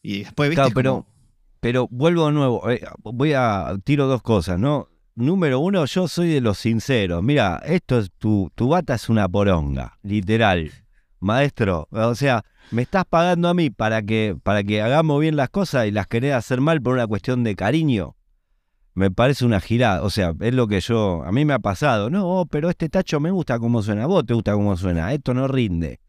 [0.03, 0.62] Y después, ¿viste?
[0.62, 1.07] Claro, pero,
[1.61, 2.68] pero vuelvo de nuevo.
[2.68, 3.77] Eh, voy a...
[3.85, 4.88] Tiro dos cosas, ¿no?
[5.14, 7.22] Número uno, yo soy de los sinceros.
[7.22, 10.72] Mira, esto es tu, tu bata es una poronga, literal
[11.26, 15.50] maestro, o sea, me estás pagando a mí para que, para que hagamos bien las
[15.50, 18.16] cosas y las querés hacer mal por una cuestión de cariño.
[18.94, 22.08] Me parece una girada, o sea, es lo que yo, a mí me ha pasado.
[22.08, 25.46] No, pero este tacho me gusta cómo suena, vos te gusta cómo suena, esto no
[25.48, 26.00] rinde.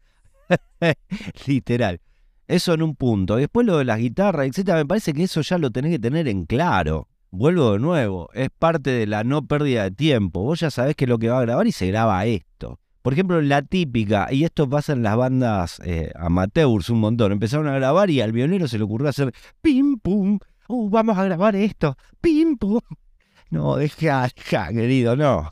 [1.46, 2.00] Literal.
[2.46, 3.36] Eso en un punto.
[3.36, 6.28] Después lo de las guitarras, etcétera, me parece que eso ya lo tenés que tener
[6.28, 7.08] en claro.
[7.30, 10.42] Vuelvo de nuevo, es parte de la no pérdida de tiempo.
[10.42, 12.80] Vos ya sabés que lo que va a grabar y se graba esto.
[13.08, 17.66] Por ejemplo, la típica, y esto pasa en las bandas eh, amateurs un montón, empezaron
[17.66, 21.56] a grabar y al violero se le ocurrió hacer pim pum, uh, vamos a grabar
[21.56, 22.82] esto, pim pum.
[23.48, 25.50] No, deja, deja, querido, no.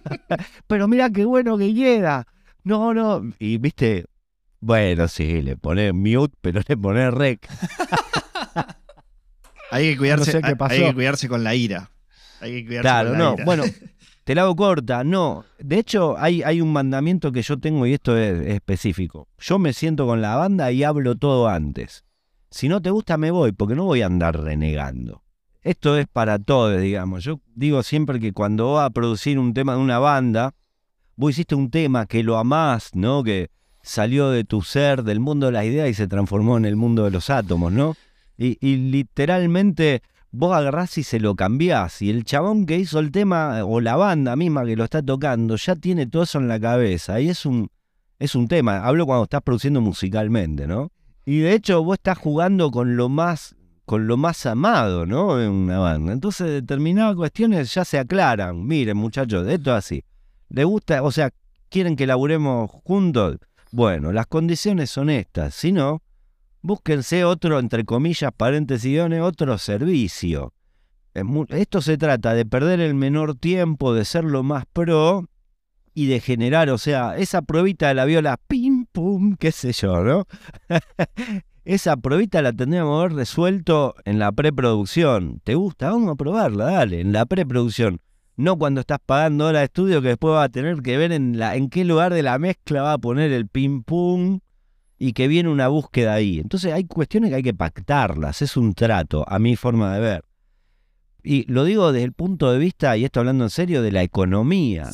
[0.68, 2.24] pero mira qué bueno que queda.
[2.62, 3.20] No, no.
[3.40, 4.04] Y viste,
[4.60, 7.48] bueno, sí, le pone mute, pero le pone rec.
[9.72, 11.90] hay que cuidarse, hay que cuidarse con la ira.
[12.38, 13.36] Hay que cuidarse claro, con la no.
[13.44, 13.64] Bueno,
[14.24, 15.44] te la hago corta, no.
[15.58, 19.28] De hecho, hay, un mandamiento que yo tengo y esto es, específico.
[19.38, 22.04] Yo me siento con la banda y hablo todo antes.
[22.50, 25.22] Si no te gusta, me voy, porque no voy a andar renegando.
[25.62, 27.24] Esto es para todos, digamos.
[27.24, 30.54] Yo digo siempre que cuando vas a producir un tema de una banda,
[31.16, 33.22] vos hiciste un tema que lo amás, ¿no?
[33.22, 33.50] Que
[33.82, 37.04] salió de tu ser, del mundo de las ideas y se transformó en el mundo
[37.04, 37.96] de los átomos, ¿no?
[38.36, 42.02] Y literalmente vos agarrás y se lo cambiás.
[42.02, 45.56] Y el chabón que hizo el tema, o la banda misma que lo está tocando,
[45.56, 47.20] ya tiene todo eso en la cabeza.
[47.20, 47.68] Y es un,
[48.18, 48.84] es un tema.
[48.84, 50.90] Hablo cuando estás produciendo musicalmente, ¿no?
[51.24, 55.40] Y de hecho vos estás jugando con lo más, con lo más amado, ¿no?
[55.40, 56.12] En una banda.
[56.12, 58.66] Entonces determinadas cuestiones ya se aclaran.
[58.66, 60.04] Miren, muchachos, esto es así.
[60.48, 61.02] ¿Le gusta?
[61.02, 61.30] O sea,
[61.68, 63.36] ¿quieren que laburemos juntos?
[63.70, 65.54] Bueno, las condiciones son estas.
[65.54, 66.02] Si no,
[66.62, 70.54] búsquense otro, entre comillas, paréntesis, otro servicio.
[71.50, 75.28] Esto se trata de perder el menor tiempo, de ser lo más pro
[75.94, 80.02] y de generar, o sea, esa pruebita de la viola, pim, pum, qué sé yo,
[80.02, 80.24] ¿no?
[81.64, 85.40] esa pruebita la tendríamos que haber resuelto en la preproducción.
[85.44, 85.90] ¿Te gusta?
[85.90, 88.00] Vamos a probarla, dale, en la preproducción.
[88.36, 91.38] No cuando estás pagando hora de estudio que después va a tener que ver en,
[91.38, 94.40] la, en qué lugar de la mezcla va a poner el pim pum
[95.02, 96.38] y que viene una búsqueda ahí.
[96.38, 100.24] Entonces hay cuestiones que hay que pactarlas, es un trato, a mi forma de ver.
[101.24, 104.04] Y lo digo desde el punto de vista, y esto hablando en serio, de la
[104.04, 104.88] economía.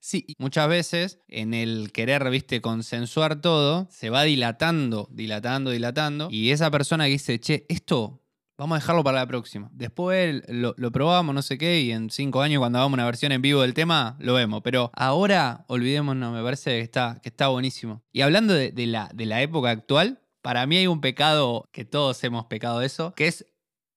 [0.00, 6.28] Sí, muchas veces en el querer, viste, consensuar todo, se va dilatando, dilatando, dilatando.
[6.30, 8.22] Y esa persona que dice, che, esto
[8.58, 9.70] vamos a dejarlo para la próxima.
[9.72, 13.40] Después lo, probamos, no sé qué, y en cinco años cuando hagamos una versión en
[13.40, 14.60] vivo del tema, lo vemos.
[14.62, 18.02] Pero ahora, olvidémonos, me parece que está, que está buenísimo.
[18.12, 22.22] Y hablando de, la, de la época actual, para mí hay un pecado, que todos
[22.24, 23.46] hemos pecado eso, que es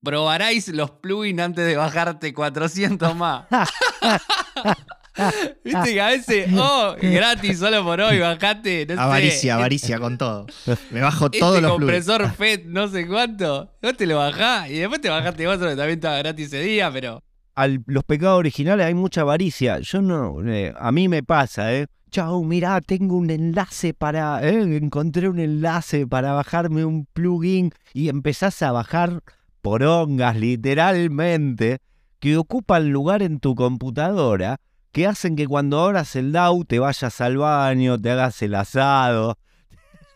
[0.04, 3.46] probaráis los plugins antes de bajarte 400 más.
[5.64, 8.86] Viste que a veces, oh, gratis solo por hoy, bajate.
[8.86, 10.46] No avaricia, avaricia con todo.
[10.90, 13.72] Me bajo este todos los compresor FED, no sé cuánto.
[13.82, 16.92] Vos te lo bajás y después te bajaste otro que también estaba gratis ese día,
[16.92, 17.24] pero.
[17.56, 19.80] Al, los pecados originales hay mucha avaricia.
[19.80, 21.88] Yo no, eh, a mí me pasa, ¿eh?
[22.10, 24.48] Chau, mirá, tengo un enlace para.
[24.48, 29.22] Eh, encontré un enlace para bajarme un plugin y empezás a bajar
[29.62, 31.80] porongas, literalmente,
[32.20, 34.60] que ocupan lugar en tu computadora
[34.92, 39.38] que hacen que cuando abras el DAO te vayas al baño, te hagas el asado.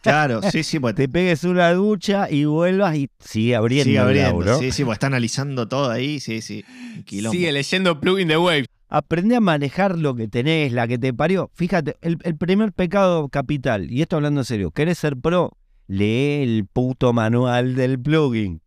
[0.02, 3.86] Claro, sí, sí, pues te pegues una ducha y vuelvas y sigue abriendo.
[3.86, 6.64] Sigue abriendo, sí, sí, pues está analizando todo ahí, sí, sí.
[7.08, 8.66] Sigue leyendo plugin de Wave.
[8.88, 11.50] Aprende a manejar lo que tenés, la que te parió.
[11.56, 15.58] Fíjate, el, el primer pecado capital, y esto hablando en serio, ¿querés ser pro?
[15.88, 18.62] Lee el puto manual del plugin.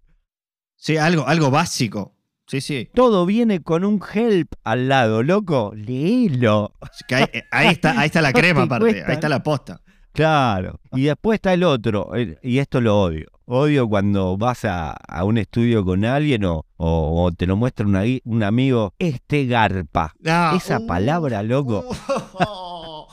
[0.77, 2.18] Sí, algo, algo básico.
[2.49, 2.89] Sí, sí.
[2.95, 5.73] Todo viene con un help al lado, loco.
[5.77, 6.73] Léelo.
[7.11, 9.05] Eh, ahí, está, ahí está la crema, aparte.
[9.07, 9.83] Ahí está la posta.
[10.13, 10.81] Claro.
[10.93, 12.11] Y después está el otro.
[12.43, 13.27] Y esto lo odio.
[13.45, 18.95] Odio cuando vas a, un estudio con alguien o, te lo muestra un amigo.
[18.99, 20.15] Este garpa.
[20.57, 20.87] Esa uh.
[20.87, 21.85] palabra, loco.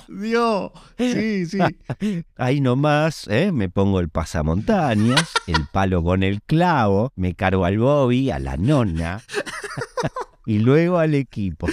[0.08, 0.72] Dios.
[0.98, 1.58] Sí, sí.
[2.38, 3.52] Ahí nomás, ¿eh?
[3.52, 8.58] me pongo el pasamontañas, el palo con el clavo, me cargo al Bobby, a la
[8.58, 9.24] nona.
[10.46, 11.68] y luego al equipo.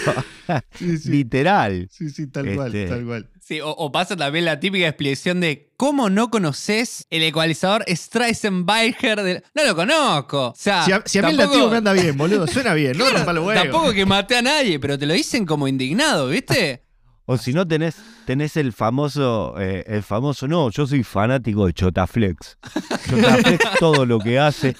[1.04, 1.88] Literal.
[1.90, 3.28] Sí, sí, tal cual, este, tal cual.
[3.40, 9.20] Sí, o, pasa también la típica explicación de ¿cómo no conoces el ecualizador Streissenbacher?
[9.20, 9.42] De...
[9.54, 10.48] No lo conozco.
[10.50, 13.32] O sea, si a, mí el lativo me anda bien, boludo, suena bien, no rompa
[13.32, 13.62] los huevos.
[13.62, 16.84] Tampoco que maté a nadie, pero te lo dicen como indignado, ¿viste?
[17.24, 21.72] O si no tenés, tenés el famoso, eh, el famoso, no, yo soy fanático de
[21.72, 22.58] Chotaflex.
[23.10, 24.76] Chotaflex todo lo que hace,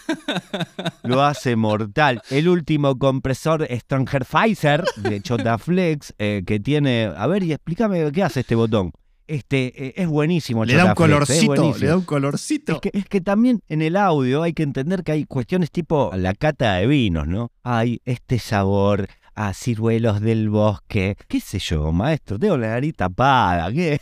[1.03, 2.23] lo hace mortal.
[2.31, 8.23] El último compresor Stranger Pfizer de Chotaflex, eh, que tiene, a ver, y explícame qué
[8.23, 8.93] hace este botón.
[9.27, 10.65] Este, eh, es buenísimo.
[10.65, 12.73] Le da un colorcito, le da un colorcito.
[12.75, 16.11] Es que, es que también en el audio hay que entender que hay cuestiones tipo
[16.15, 17.51] la cata de vinos, ¿no?
[17.63, 21.17] Hay este sabor, a ciruelos del bosque.
[21.29, 22.39] ¿Qué sé yo, maestro?
[22.39, 23.73] Tengo la nariz tapada.
[23.73, 24.01] ¿Qué?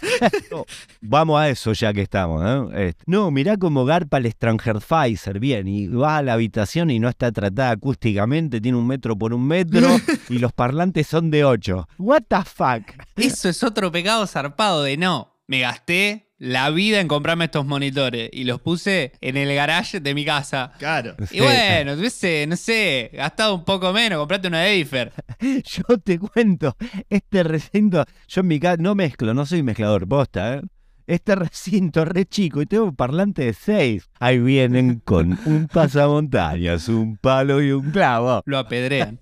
[1.01, 2.43] vamos a eso ya que estamos.
[2.43, 2.73] ¿no?
[2.73, 5.39] Este, no, mirá cómo garpa el Stranger Pfizer.
[5.39, 8.61] Bien, y va a la habitación y no está tratada acústicamente.
[8.61, 9.89] Tiene un metro por un metro
[10.29, 11.89] y los parlantes son de ocho.
[11.99, 12.83] ¿What the fuck?
[13.17, 15.37] Eso es otro pecado zarpado de no.
[15.47, 20.15] Me gasté la vida en comprarme estos monitores y los puse en el garage de
[20.15, 20.73] mi casa.
[20.79, 21.15] Claro.
[21.31, 25.13] Y bueno, tuviese, no sé, gastado un poco menos, comprate una Edifer.
[25.39, 26.77] Yo te cuento,
[27.11, 30.63] este recinto, yo en mi casa no mezclo, no soy mezclador, posta, ¿eh?
[31.07, 34.09] Este recinto re chico y tengo un parlante de seis.
[34.19, 38.43] Ahí vienen con un pasamontañas, un palo y un clavo.
[38.47, 39.19] Lo apedrean.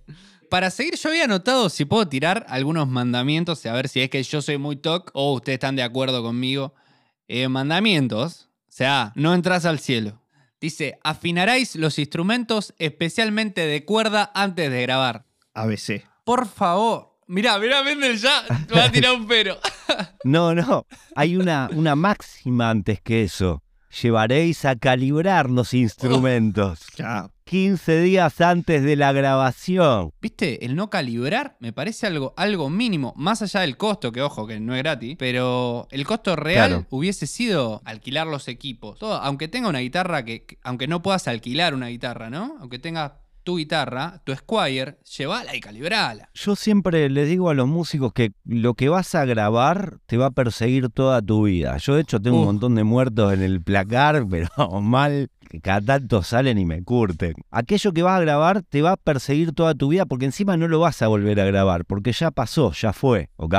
[0.51, 4.23] Para seguir, yo había notado si puedo tirar algunos mandamientos, a ver si es que
[4.23, 6.75] yo soy muy toc o ustedes están de acuerdo conmigo.
[7.29, 10.21] Eh, mandamientos, o sea, no entras al cielo.
[10.61, 15.27] Dice, afinaréis los instrumentos especialmente de cuerda antes de grabar.
[15.55, 16.05] ABC.
[16.25, 17.17] Por favor.
[17.27, 19.59] Mirá, mirá, Mendel ya va a tirar un pero.
[20.25, 20.87] no, no.
[21.15, 23.63] Hay una, una máxima antes que eso
[24.03, 26.81] llevaréis a calibrar los instrumentos.
[27.45, 30.13] 15 días antes de la grabación.
[30.21, 30.65] ¿Viste?
[30.67, 34.61] El no calibrar me parece algo, algo mínimo, más allá del costo, que ojo, que
[34.61, 38.99] no es gratis, pero el costo real hubiese sido alquilar los equipos.
[38.99, 42.57] Todo, aunque tenga una guitarra que, aunque no puedas alquilar una guitarra, ¿no?
[42.61, 43.13] Aunque tengas
[43.49, 46.29] tu guitarra, tu Squire, llévala y calibrala.
[46.35, 50.27] Yo siempre le digo a los músicos que lo que vas a grabar te va
[50.27, 51.79] a perseguir toda tu vida.
[51.79, 54.51] Yo de hecho tengo un montón de muertos en el placar, pero
[54.83, 57.37] mal que cada tanto salen y me curten.
[57.51, 60.69] Aquello que vas a grabar te va a perseguir toda tu vida porque encima no
[60.69, 63.55] lo vas a volver a grabar, porque ya pasó, ya fue, ¿ok?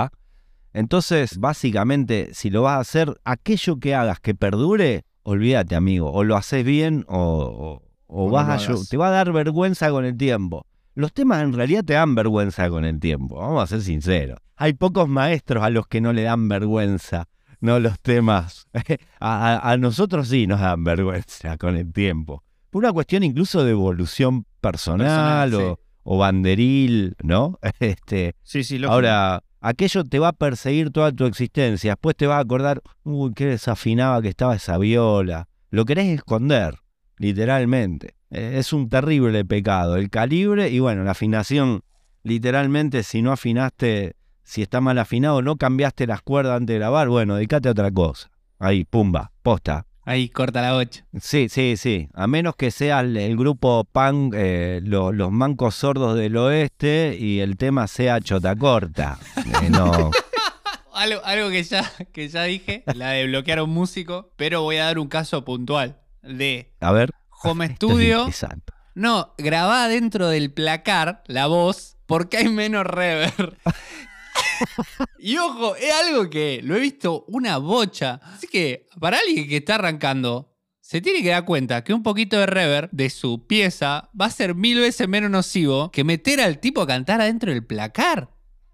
[0.72, 6.24] Entonces, básicamente, si lo vas a hacer, aquello que hagas que perdure, olvídate, amigo, o
[6.24, 10.66] lo haces bien o, o vas a, te va a dar vergüenza con el tiempo.
[10.96, 14.40] Los temas en realidad te dan vergüenza con el tiempo, vamos a ser sinceros.
[14.58, 17.30] Hay pocos maestros a los que no le dan vergüenza
[17.62, 18.68] no los temas.
[19.20, 22.44] A, nosotros sí nos dan vergüenza con el tiempo.
[22.70, 27.60] Por una cuestión incluso de evolución personal, o, banderil, ¿no?
[27.80, 31.92] Este, sí, sí, Ahora, aquello te va a perseguir toda tu existencia.
[31.92, 35.48] Después te va a acordar, uy, qué desafinaba que estaba esa viola.
[35.72, 36.76] Lo querés esconder,
[37.20, 38.16] literalmente.
[38.32, 39.96] Eh, es un terrible pecado.
[39.96, 41.84] El calibre y bueno, la afinación,
[42.24, 47.10] literalmente, si no afinaste, si está mal afinado, no cambiaste las cuerdas antes de grabar,
[47.10, 48.32] bueno, dedicate a otra cosa.
[48.58, 49.86] Ahí, pumba, posta.
[50.04, 51.04] Ahí corta la 8.
[51.22, 52.10] Sí, sí, sí.
[52.16, 57.58] A menos que sea el, grupo punk, eh, los mancos sordos del oeste y el
[57.58, 59.20] tema sea chota corta.
[59.38, 60.10] Eh, no.
[60.96, 64.78] algo, algo que, ya, que ya dije, la de bloquear a un músico, pero voy
[64.78, 67.12] a dar un caso puntual de a ver.
[67.44, 68.30] Home Studio.
[68.96, 73.56] No, grabá dentro del placar la voz porque hay menos reverb.
[75.20, 78.20] y ojo, es algo que lo he visto una bocha.
[78.24, 80.50] Así que para alguien que está arrancando,
[80.82, 84.32] se tiene que dar cuenta que un poquito de reverb de su pieza va a
[84.32, 88.32] ser mil veces menos nocivo que meter al tipo a cantar adentro del placar.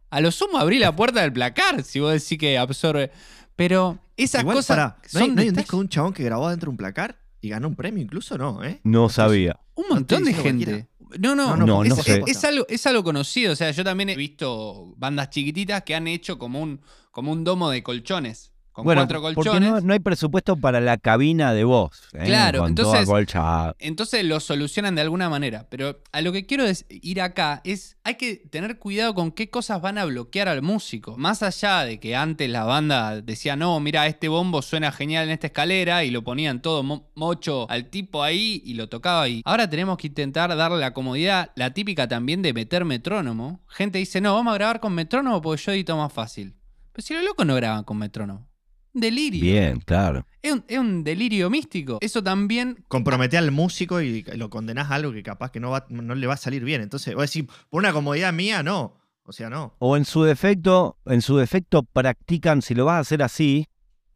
[0.09, 3.11] A lo sumo abrí la puerta del placar, si vos decís que absorbe.
[3.57, 4.95] Pero esas cosas.
[5.13, 7.19] ¿no, hay, un disco de un chabón que grabó adentro de un placar?
[7.45, 8.39] ¿Y ganó un premio incluso?
[8.39, 8.81] No, ¿eh?
[8.83, 9.59] No sabía.
[9.75, 10.87] Un montón de gente.
[11.19, 13.53] No, no, no, es, algo, es algo conocido.
[13.53, 16.81] O sea, yo también he visto bandas chiquititas que han hecho como un,
[17.11, 19.69] como un domo de colchones con cuatro colchones.
[19.69, 22.09] Porque no, hay presupuesto para la cabina de voz.
[22.11, 22.25] ¿eh?
[22.25, 23.07] Claro, entonces,
[23.79, 25.65] entonces lo solucionan de alguna manera.
[25.69, 29.81] Pero a lo que quiero ir acá es, hay que tener cuidado con qué cosas
[29.81, 31.15] van a bloquear al músico.
[31.15, 35.31] Más allá de que antes la banda decía, no, mira, este bombo suena genial en
[35.31, 36.83] esta escalera y lo ponían todo
[37.15, 39.41] mocho al tipo ahí y lo tocaba ahí.
[39.45, 43.63] Ahora tenemos que intentar darle la comodidad, la típica también de meter metrónomo.
[43.69, 46.57] Gente dice, no, vamos a grabar con metrónomo porque yo edito más fácil.
[46.91, 48.49] Pero si los locos no graban con metrónomo
[48.95, 49.41] delirio.
[49.41, 50.25] Bien, claro.
[50.41, 51.99] Es un, delirio místico.
[52.01, 52.83] Eso también.
[52.87, 56.27] Compromete al músico y lo condenás a algo que capaz que no, va, no le
[56.27, 56.81] va a salir bien.
[56.81, 58.97] Entonces, a decir, por una comodidad mía, no.
[59.25, 59.73] O sea, no.
[59.79, 63.67] O en su defecto, en su defecto practican, si lo vas a hacer así,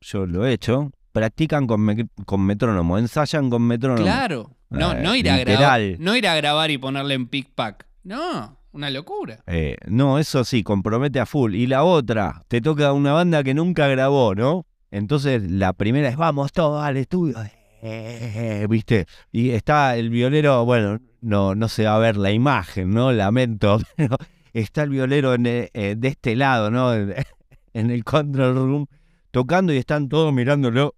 [0.02, 4.04] yo lo he hecho, practican con, con metrónomo, ensayan con metrónomo.
[4.04, 4.56] Claro.
[4.70, 5.82] No, no ir a grabar.
[5.98, 7.88] No ir a grabar y ponerle en pick pack.
[8.04, 8.60] No.
[8.72, 9.40] Una locura.
[9.48, 11.56] Eh, no, eso sí, compromete a full.
[11.56, 14.68] Y la otra, te toca una banda que nunca grabó, ¿no?
[14.92, 17.36] Entonces la primera es, vamos todos al estudio.
[17.82, 19.06] Eh, ¿Viste?
[19.32, 23.12] Y está el violero, bueno, no, no se va a ver la imagen, ¿no?
[23.12, 24.18] Lamento, pero
[24.54, 26.94] está el violero eh, de este lado, ¿no?
[27.72, 28.88] En, el control room,
[29.30, 30.96] tocando y están todos mirándolo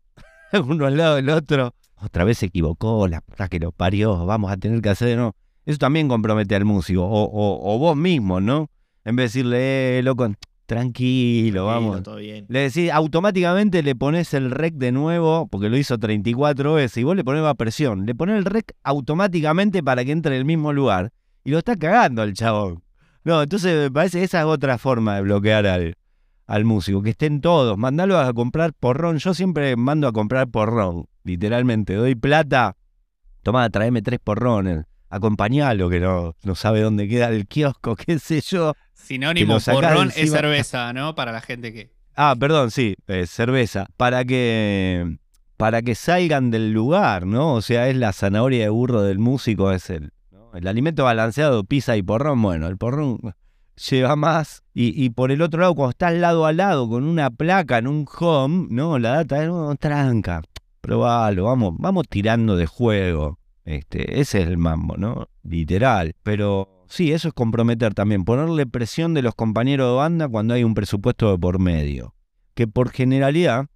[0.53, 1.75] uno al lado del otro.
[1.97, 5.35] Otra vez se equivocó, la puta que lo parió, vamos a tener que hacer, ¿no?
[5.65, 8.69] Eso también compromete al músico, o, vos mismo, ¿no?
[9.03, 10.31] En vez de decirle, eh, loco,
[10.71, 12.01] tranquilo, vamos.
[12.47, 17.03] Le decís, automáticamente le pones el rec de nuevo, porque lo hizo 34 veces, y
[17.03, 18.05] vos le pones más presión.
[18.05, 21.11] Le pones el rec automáticamente para que entre en el mismo lugar.
[21.43, 22.83] Y lo está cagando el chabón.
[23.25, 25.97] No, entonces me parece que esa es otra forma de bloquear al,
[26.47, 27.77] al músico, que estén todos.
[27.77, 29.17] Mandalo a comprar porrón.
[29.17, 31.95] Yo siempre mando a comprar porrón, literalmente.
[31.95, 32.77] Doy plata,
[33.43, 38.41] toma, tráeme tres porrones acompañalo, que no, no sabe dónde queda el kiosco, qué sé
[38.41, 38.73] yo.
[38.93, 41.13] Sinónimo, porrón es cerveza, ¿no?
[41.13, 41.91] Para la gente que...
[42.15, 42.95] Ah, perdón, sí,
[43.25, 43.87] cerveza.
[43.97, 45.17] Para que,
[45.57, 47.53] para que salgan del lugar, ¿no?
[47.53, 50.11] O sea, es la zanahoria de burro del músico, es el,
[50.53, 52.41] el alimento balanceado, pizza y porrón.
[52.41, 53.19] Bueno, el porrón
[53.89, 54.63] lleva más.
[54.73, 57.87] Y, y, por el otro lado, cuando estás lado a lado con una placa en
[57.87, 60.41] un home, no, la data es oh, tranca.
[60.81, 63.40] Probalo, vamos, vamos tirando de juego.
[63.65, 65.27] Este, ese es el mambo, ¿no?
[65.43, 66.13] Literal.
[66.23, 70.63] Pero sí, eso es comprometer también, ponerle presión de los compañeros de banda cuando hay
[70.63, 72.15] un presupuesto de por medio.
[72.53, 73.67] Que por generalidad,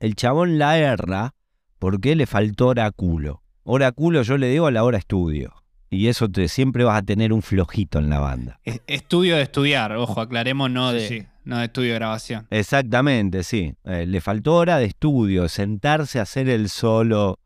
[0.00, 1.34] el chabón la erra
[1.78, 3.42] porque le faltó oráculo.
[3.64, 5.52] Oráculo yo le digo a la hora estudio.
[5.90, 8.58] Y eso te, siempre vas a tener un flojito en la banda.
[8.86, 12.46] Estudio de estudiar, ojo, aclaremos, no de, No de estudio de grabación.
[12.50, 13.74] Exactamente, sí.
[13.84, 17.38] Eh, le faltó hora de estudio, sentarse a hacer el solo,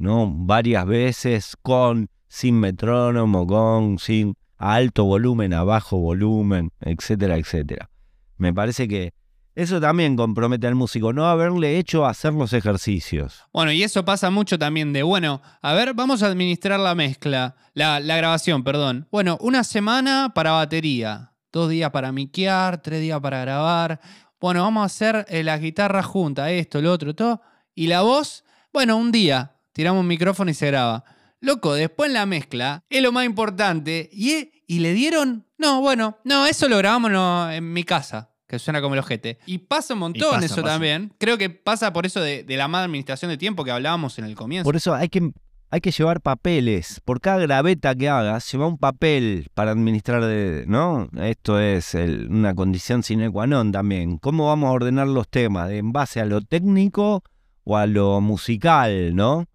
[0.00, 7.90] Varias veces con, sin metrónomo, con, sin alto volumen, a bajo volumen, etcétera, etcétera.
[8.36, 9.12] Me parece que
[9.54, 13.44] eso también compromete al músico, no haberle hecho hacer los ejercicios.
[13.52, 17.56] Bueno, y eso pasa mucho también de, bueno, a ver, vamos a administrar la mezcla,
[17.74, 19.06] la, grabación, perdón.
[19.10, 24.00] Bueno, una semana para batería, dos días para miquear, tres días para grabar.
[24.40, 27.42] Bueno, vamos a hacer eh, las guitarras juntas, esto, lo otro, todo.
[27.74, 31.04] Y la voz, bueno, un día, tiramos un micrófono y se graba.
[31.40, 34.10] Loco, después la mezcla es lo más importante.
[34.12, 35.46] Y, y le dieron.
[35.58, 37.10] No, bueno, no, eso lo grabamos
[37.52, 38.30] en mi casa.
[38.46, 39.38] que suena como el ojete.
[39.46, 40.66] Y pasa un montón pasa, eso pasa.
[40.74, 41.14] también.
[41.18, 44.24] Creo que pasa por eso de, de la mala administración de tiempo que hablábamos en
[44.26, 44.64] el comienzo.
[44.64, 45.30] Por eso hay que,
[45.70, 47.00] hay que llevar papeles.
[47.04, 51.08] Por cada graveta que hagas, lleva un papel para administrar, de, ¿no?
[51.22, 54.18] Esto es el- una condición sine qua non también.
[54.18, 55.70] ¿Cómo vamos a ordenar los temas?
[55.70, 57.22] ¿En base a lo técnico
[57.64, 59.46] o a lo musical, no?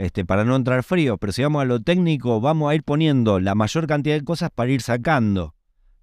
[0.00, 1.18] Este, para no entrar frío.
[1.18, 4.48] Pero si vamos a lo técnico, vamos a ir poniendo la mayor cantidad de cosas
[4.50, 5.54] para ir sacando.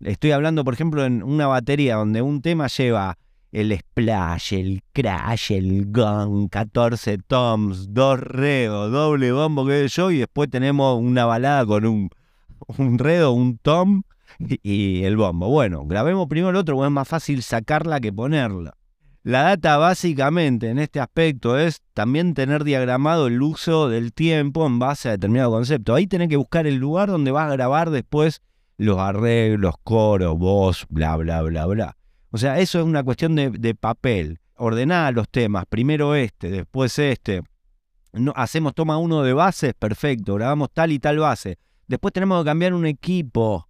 [0.01, 3.17] Estoy hablando, por ejemplo, en una batería donde un tema lleva
[3.51, 10.19] el splash, el crash, el gong, 14 toms, dos redos, doble bombo, que yo, y
[10.19, 12.09] después tenemos una balada con un,
[12.77, 14.03] un redo, un tom
[14.37, 15.49] y, el bombo.
[15.49, 18.76] Bueno, grabemos primero el otro, porque es más fácil sacarla que ponerla.
[19.27, 24.79] La data básicamente en este aspecto es también tener diagramado el uso del tiempo en
[24.79, 25.93] base a determinado concepto.
[25.93, 28.41] Ahí tenés que buscar el lugar donde vas a grabar después
[28.77, 31.97] los arreglos, coros, voz, bla, bla, bla, bla.
[32.31, 34.39] O sea, eso es una cuestión de, papel.
[34.55, 37.41] Ordenar los temas, primero este, después este.
[38.13, 41.57] No, hacemos toma uno de bases, perfecto, grabamos tal y tal base.
[41.85, 43.67] Después tenemos que cambiar un equipo.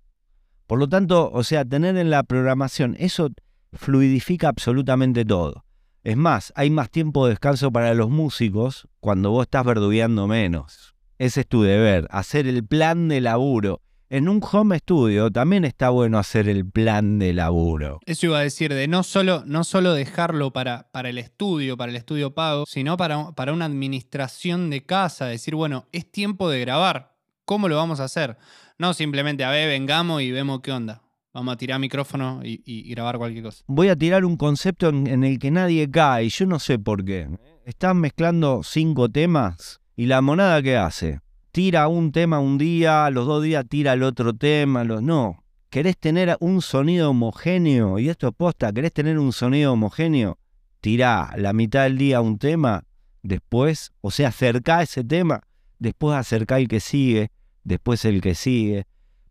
[0.68, 3.32] Por lo tanto, o sea, tener en la programación, eso
[3.74, 5.66] fluidifica absolutamente todo.
[6.04, 10.96] Es más, hay más tiempo de descanso para los músicos cuando vos estás verdugueando menos.
[11.18, 13.82] Ese es tu deber, hacer el plan de laburo.
[14.10, 18.00] En un home studio también está bueno hacer el plan de laburo.
[18.06, 21.90] Eso iba a decir, de no solo, no solo dejarlo para, para el estudio, para
[21.90, 26.62] el estudio pago, sino para, para una administración de casa, decir, bueno, es tiempo de
[26.62, 28.38] grabar, ¿cómo lo vamos a hacer?
[28.78, 31.02] No simplemente, a ver, vengamos y vemos qué onda.
[31.38, 33.64] Vamos a tirar micrófono y, grabar cualquier cosa.
[33.68, 37.30] Voy a tirar un concepto en, el que nadie cae yo no sé por qué.
[37.64, 41.20] Están mezclando cinco temas y la monada que hace.
[41.52, 44.84] Tira un tema un día, los dos días tira el otro tema.
[44.84, 45.04] Los...
[45.04, 50.40] No, querés tener un sonido homogéneo y esto es querés tener un sonido homogéneo.
[50.82, 52.84] Tira la mitad del día un tema,
[53.22, 55.42] después, o sea, acercá ese tema,
[55.78, 57.30] después acercá el que sigue,
[57.64, 58.88] después el que sigue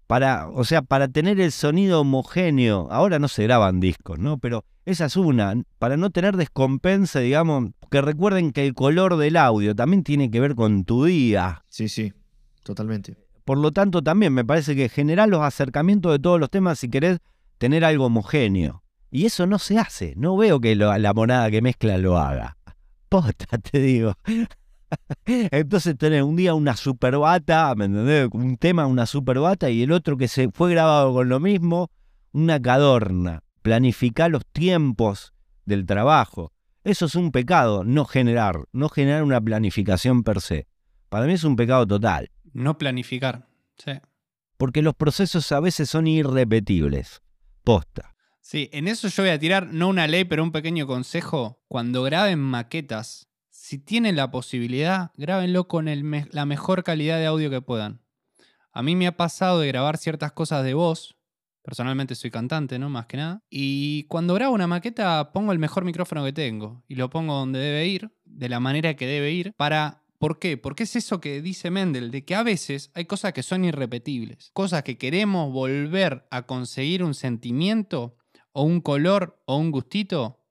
[0.06, 2.88] para, o sea, para tener el sonido homogéneo.
[2.90, 4.38] Ahora no se graban discos, ¿no?
[4.38, 9.36] Pero esa es una, para no tener descompensa, digamos, que recuerden que el color del
[9.36, 11.64] audio también tiene que ver con tu día.
[11.68, 12.12] Sí, sí,
[12.62, 13.16] totalmente.
[13.44, 16.88] Por lo tanto, también me parece que generar los acercamientos de todos los temas si
[16.88, 17.18] querés
[17.58, 18.82] tener algo homogéneo.
[19.10, 20.14] Y eso no se hace.
[20.16, 22.56] No veo que lo- la monada que mezcla lo haga.
[23.08, 24.14] Posta, te digo.
[25.24, 28.28] Entonces tenés un día una super bata, ¿me entendés?
[28.32, 31.90] Un tema, una super bata, y el otro que se fue grabado con lo mismo,
[32.32, 33.42] una cadorna.
[33.62, 35.32] Planificar los tiempos
[35.64, 36.52] del trabajo.
[36.84, 40.68] Eso es un pecado, no generar, no generar una planificación per se.
[41.08, 43.48] Para mí es un pecado total, No planificar.
[43.78, 43.92] Sí.
[44.56, 47.20] porque los procesos a veces son irrepetibles.
[47.64, 48.14] Posta.
[48.40, 51.60] Sí, en eso yo voy a tirar, no una ley, pero un pequeño consejo.
[51.66, 53.28] Cuando graben maquetas,
[53.66, 58.00] si tienen la posibilidad, grábenlo con el me- la mejor calidad de audio que puedan.
[58.70, 61.16] A mí me ha pasado de grabar ciertas cosas de voz.
[61.62, 62.88] Personalmente soy cantante, ¿no?
[62.90, 63.42] Más que nada.
[63.50, 66.84] Y cuando grabo una maqueta, pongo el mejor micrófono que tengo.
[66.86, 70.04] Y lo pongo donde debe ir, de la manera que debe ir, para...
[70.18, 70.56] ¿Por qué?
[70.56, 74.50] Porque es eso que dice Mendel, de que a veces hay cosas que son irrepetibles.
[74.52, 78.16] Cosas que queremos volver a conseguir un sentimiento
[78.52, 80.46] o un color o un gustito.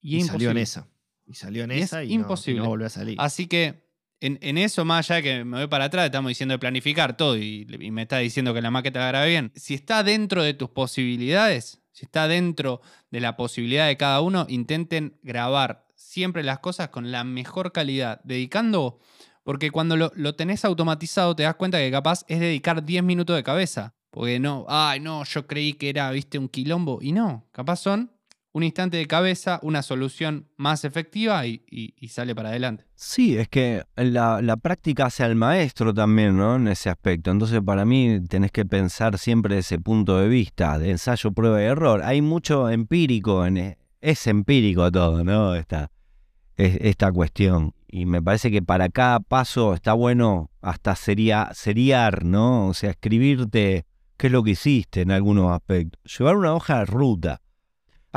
[0.00, 0.86] Y, Y, salió en esa.
[1.28, 2.60] Y salió en Y es esa y, no- imposible.
[2.62, 3.16] no, volvió a salir.
[3.20, 3.86] Así que
[4.20, 7.16] en, en eso, más allá de que me voy para atrás, estamos diciendo de planificar
[7.16, 9.52] todo y, y me está diciendo que la maqueta la grabe bien.
[9.54, 14.46] Si está dentro de tus posibilidades, si está dentro de la posibilidad de cada uno,
[14.48, 18.98] intenten grabar siempre las cosas con la mejor calidad, dedicando,
[19.44, 23.36] porque cuando lo, lo tenés automatizado te das cuenta que capaz es dedicar 10 minutos
[23.36, 23.94] de cabeza.
[24.10, 26.98] Porque no, ay, no, yo creí que era, viste, un quilombo.
[27.02, 28.10] Y no, capaz son
[28.58, 31.62] un instante de cabeza, una solución más efectiva y,
[32.08, 32.84] sale para adelante.
[32.96, 36.56] Sí, es que la, la práctica hace al maestro también, ¿no?
[36.56, 37.30] En ese aspecto.
[37.30, 41.66] Entonces, para mí, tenés que pensar siempre ese punto de vista, de ensayo, prueba y
[41.66, 42.02] error.
[42.02, 45.54] Hay mucho empírico, en, e- es empírico todo, ¿no?
[45.54, 45.90] Esta,
[46.56, 47.74] es- esta cuestión.
[47.86, 52.66] Y me parece que para cada paso está bueno hasta sería, seriar, ¿no?
[52.66, 53.86] O sea, escribirte
[54.16, 56.00] qué es lo que hiciste en algunos aspectos.
[56.18, 57.40] Llevar una hoja de ruta.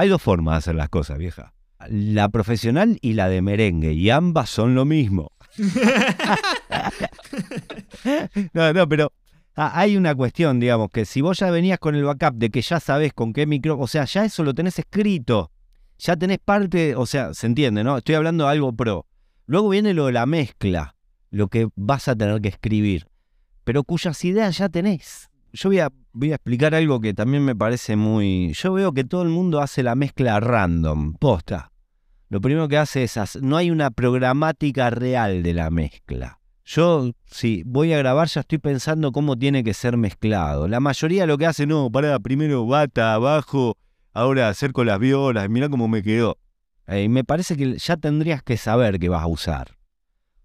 [0.02, 1.54] Hay dos formas de hacer las cosas, vieja.
[1.88, 5.32] La profesional y la de merengue, y ambas son lo mismo.
[8.54, 9.14] no, no, pero
[9.56, 12.64] ah, hay una cuestión, digamos, que si vos ya venías con el backup de que
[12.64, 15.52] ya sabés con qué micro, o sea, ya eso lo tenés escrito,
[15.99, 17.99] ya tenés parte, o sea, se entiende, ¿no?
[17.99, 19.06] Estoy hablando de algo pro.
[19.45, 20.95] Luego viene lo de la mezcla,
[21.30, 23.06] lo que vas a tener que escribir,
[23.64, 25.30] pero cuyas ideas ya tenés.
[25.54, 28.53] Yo voy a voy a explicar algo que también me parece muy...
[28.53, 31.72] Yo veo que todo el mundo hace la mezcla random, posta.
[32.30, 33.18] Lo primero que hace es...
[33.41, 36.39] No hay una programática real de la mezcla.
[36.64, 40.68] Yo, si voy a grabar, ya estoy pensando cómo tiene que ser mezclado.
[40.68, 43.78] La mayoría lo que hace, no, para, primero bata, abajo,
[44.14, 46.38] ahora acerco las violas, mira cómo me quedó.
[46.88, 49.78] Y me parece que ya tendrías que saber qué vas a usar.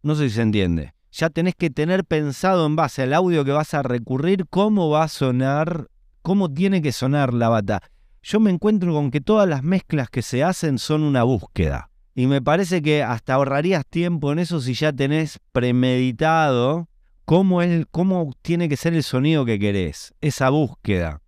[0.03, 3.51] No sé si se entiende ya tenés que tener pensado en base al audio que
[3.51, 5.89] vas a recurrir cómo va a sonar,
[6.21, 7.81] cómo tiene que sonar la bata.
[8.23, 11.89] Yo me encuentro con que todas las mezclas que se hacen son una búsqueda.
[12.14, 16.89] Y me parece que hasta ahorrarías tiempo en eso si ya tenés premeditado
[17.25, 21.23] cómo, es, cómo tiene que ser el sonido que querés, esa búsqueda.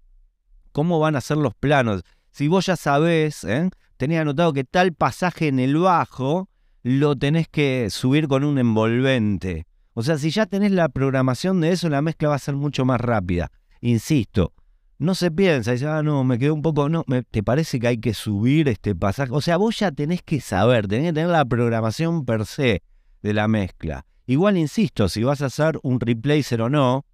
[0.73, 2.03] Cómo van a ser los planos.
[2.31, 3.71] Si vos ya sabés, ¿eh?
[3.97, 6.51] tenés anotado que tal pasaje en el bajo
[6.83, 9.67] lo tenés que subir con un envolvente.
[9.99, 12.85] O sea, si ya tenés la programación de eso, la mezcla va a ser mucho
[12.85, 13.51] más rápida.
[13.81, 14.53] Insisto,
[14.97, 17.99] no se piensa, dice, ah, no, me quedó un poco, no, ¿te parece que hay
[17.99, 19.33] que subir este pasaje?
[19.33, 22.85] O sea, vos ya tenés que saber, tenés que tener la programación per se
[23.23, 24.07] de la mezcla.
[24.25, 27.05] Igual, insisto, si vas a hacer un replacer o no,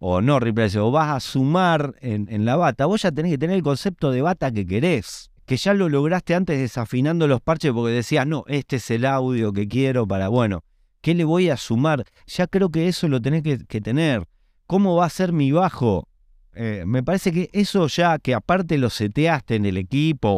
[0.00, 3.38] o no replacer, o vas a sumar en, en la bata, vos ya tenés que
[3.38, 7.72] tener el concepto de bata que querés que ya lo lograste antes desafinando los parches
[7.72, 10.64] porque decías, no, este es el audio que quiero para, bueno,
[11.00, 12.04] ¿Qué le voy a sumar?
[12.26, 14.24] Ya creo que eso lo tenés que, tener.
[14.66, 16.08] ¿Cómo va a ser mi bajo?
[16.54, 20.28] Eh, me parece que eso ya, que aparte lo seteaste en el equipo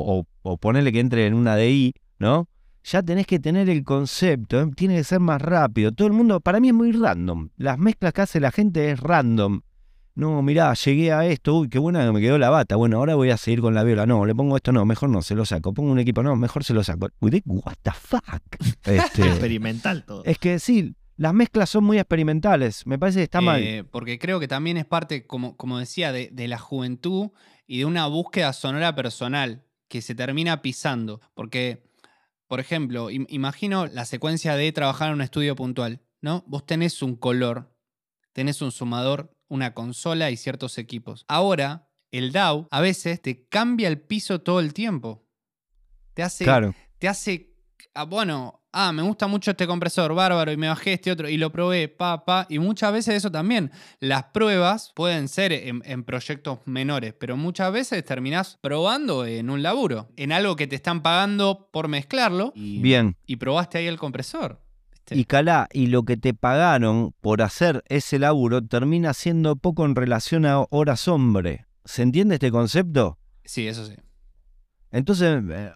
[0.42, 2.48] o, ponerle que entre en una DI, ¿no?
[2.82, 4.70] Ya tenés que tener el concepto, ¿eh?
[4.74, 5.92] tiene que ser más rápido.
[5.92, 7.50] Todo el mundo, para mí es muy random.
[7.56, 9.60] Las mezclas que hace la gente es random.
[10.14, 12.76] No, mirá, llegué a esto, uy, qué buena que me quedó la bata.
[12.76, 14.06] Bueno, ahora voy a seguir con la viola.
[14.06, 15.72] No, le pongo esto, no, mejor no, se lo saco.
[15.72, 17.08] Pongo un equipo, no, mejor se lo saco.
[17.20, 18.42] Uy, what the fuck.
[18.84, 20.24] Este, Experimental todo.
[20.24, 22.86] Es que sí, las mezclas son muy experimentales.
[22.86, 23.62] Me parece que está mal.
[23.62, 27.30] Eh, porque creo que también es parte, como, como decía, de, de la juventud
[27.66, 31.20] y de una búsqueda sonora personal que se termina pisando.
[31.34, 31.84] Porque,
[32.46, 36.42] por ejemplo, imagino la secuencia de trabajar en un estudio puntual, ¿no?
[36.46, 37.76] Vos tenés un color,
[38.32, 41.26] tenés un sumador una consola y ciertos equipos.
[41.28, 45.26] Ahora, el DAO a veces te cambia el piso todo el tiempo.
[46.14, 46.44] Te hace.
[46.44, 46.74] Claro.
[46.98, 47.50] Te hace.
[47.94, 51.36] Ah, bueno, ah, me gusta mucho este compresor, bárbaro, y me bajé este otro y
[51.36, 52.46] lo probé, pa, pa.
[52.48, 53.70] Y muchas veces eso también.
[53.98, 60.08] Las pruebas pueden ser en, proyectos menores, pero muchas veces terminás probando en un laburo,
[60.16, 62.52] en algo que te están pagando por mezclarlo.
[62.54, 63.16] Bien.
[63.26, 64.60] Y probaste ahí el compresor.
[65.10, 69.96] Y calá, y lo que te pagaron por hacer ese laburo termina siendo poco en
[69.96, 71.66] relación a horas hombre.
[71.84, 73.18] ¿Se entiende este concepto?
[73.44, 73.94] Sí, eso sí.
[74.92, 75.72] Entonces, eh,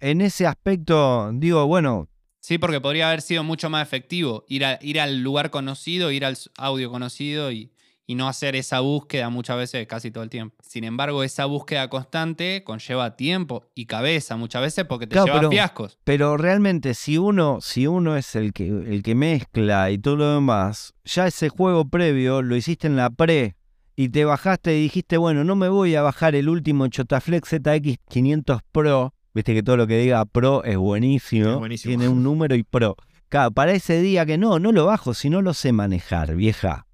[0.00, 2.08] en ese aspecto, digo, bueno.
[2.40, 6.24] Sí, porque podría haber sido mucho más efectivo ir, a, ir al lugar conocido, ir
[6.26, 7.72] al audio conocido y,
[8.06, 10.56] y no hacer esa búsqueda muchas veces casi todo el tiempo.
[10.62, 15.98] Sin embargo, esa búsqueda constante conlleva tiempo y cabeza muchas veces porque te lleva fiascos.
[16.04, 20.34] Pero realmente si uno, si uno es el que, el que mezcla y todo lo
[20.34, 23.56] demás, ya ese juego previo lo hiciste en la pre
[23.96, 28.60] y te bajaste y dijiste, bueno, no me voy a bajar el último Chotaflex ZX500
[28.72, 29.14] Pro.
[29.32, 31.50] Viste que todo lo que diga Pro es buenísimo.
[31.50, 31.90] Es buenísimo.
[31.90, 32.96] Tiene un número y Pro.
[33.28, 36.86] Claro, para ese día que no, no lo bajo si no lo sé manejar, vieja.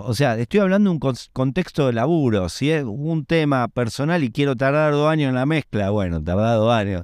[0.00, 2.48] O sea, estoy hablando de un contexto de laburo.
[2.48, 6.56] Si es un tema personal y quiero tardar dos años en la mezcla, bueno, tardar
[6.58, 7.02] dos años.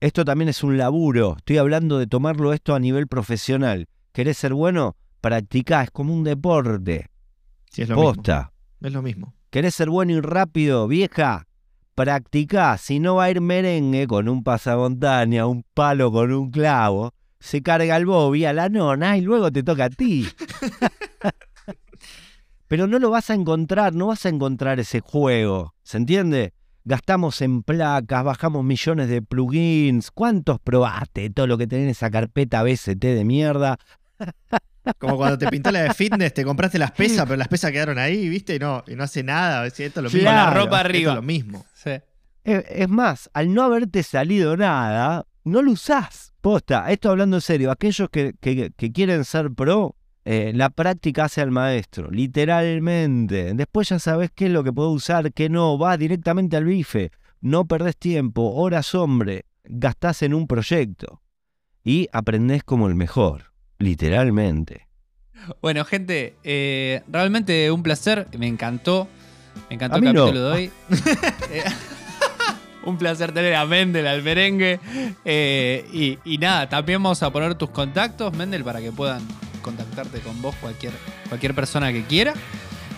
[0.00, 1.36] Esto también es un laburo.
[1.38, 3.88] Estoy hablando de tomarlo esto a nivel profesional.
[4.12, 4.96] ¿Querés ser bueno?
[5.20, 7.08] Practicá, es como un deporte.
[7.70, 8.52] Sí, es lo Posta.
[8.80, 8.88] mismo.
[8.88, 9.34] Es lo mismo.
[9.50, 11.46] ¿Querés ser bueno y rápido, vieja?
[11.94, 12.76] Practicá.
[12.78, 17.62] Si no va a ir merengue con un pasamontaña, un palo con un clavo, se
[17.62, 20.26] carga el bobby a la nona y luego te toca a ti.
[22.72, 26.54] pero no lo vas a encontrar, no vas a encontrar ese juego, ¿se entiende?
[26.86, 30.10] Gastamos en placas, bajamos millones de plugins.
[30.10, 31.28] ¿Cuántos probaste?
[31.28, 33.78] Todo lo que tenés en esa carpeta BST de mierda.
[34.98, 37.98] Como cuando te pintó la de fitness, te compraste las pesas, pero las pesas quedaron
[37.98, 38.54] ahí, ¿viste?
[38.54, 39.66] Y no, y no hace nada.
[39.66, 40.22] Esto es lo mismo.
[40.22, 41.12] la ropa arriba.
[41.12, 41.66] es lo mismo.
[42.42, 46.32] Es, más, al no haberte salido nada, no lo usás.
[46.40, 48.32] Posta, esto hablando en serio, aquellos que
[48.94, 49.94] quieren ser pro,
[50.24, 53.54] eh, la práctica hace al maestro, literalmente.
[53.54, 55.78] Después ya sabes qué es lo que puedo usar, qué no.
[55.78, 57.10] Va directamente al bife.
[57.40, 59.46] No perdés tiempo, horas hombre.
[59.64, 61.22] Gastás en un proyecto.
[61.84, 64.86] Y aprendés como el mejor, literalmente.
[65.60, 68.28] Bueno, gente, eh, realmente un placer.
[68.38, 69.08] Me encantó.
[69.68, 70.70] Me encantó el capítulo de hoy.
[71.50, 71.64] Eh,
[72.84, 74.78] un placer tener a Mendel al merengue.
[75.92, 79.20] y, y, nada, también vamos a poner tus contactos, Mendel, para que puedan
[79.62, 80.92] contactarte con vos cualquier,
[81.28, 82.34] cualquier persona que quiera.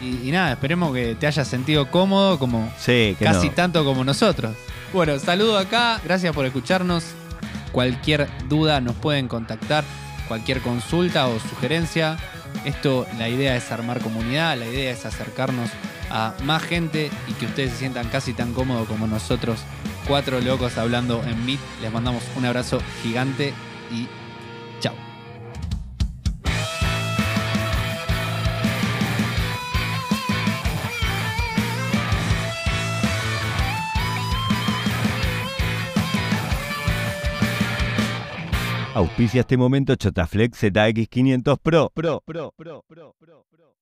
[0.01, 2.71] Y, nada, esperemos que te hayas sentido cómodo como
[3.19, 4.55] casi tanto como nosotros.
[4.93, 7.05] Bueno, saludo acá, gracias por escucharnos.
[7.73, 9.85] Cualquier duda nos pueden contactar,
[10.29, 12.19] cualquier consulta o sugerencia.
[12.65, 15.71] Esto, la idea es armar comunidad, la idea es acercarnos
[16.11, 19.61] a más gente y que ustedes se sientan casi tan cómodos como nosotros,
[20.07, 21.61] cuatro locos hablando en Meet.
[21.83, 23.53] Les mandamos un abrazo gigante
[23.91, 24.07] y
[38.95, 41.91] Auspicia este momento Chotaflex ZX500 Pro.
[41.93, 43.75] Pro, Pro, Pro, Pro, Pro, Pro.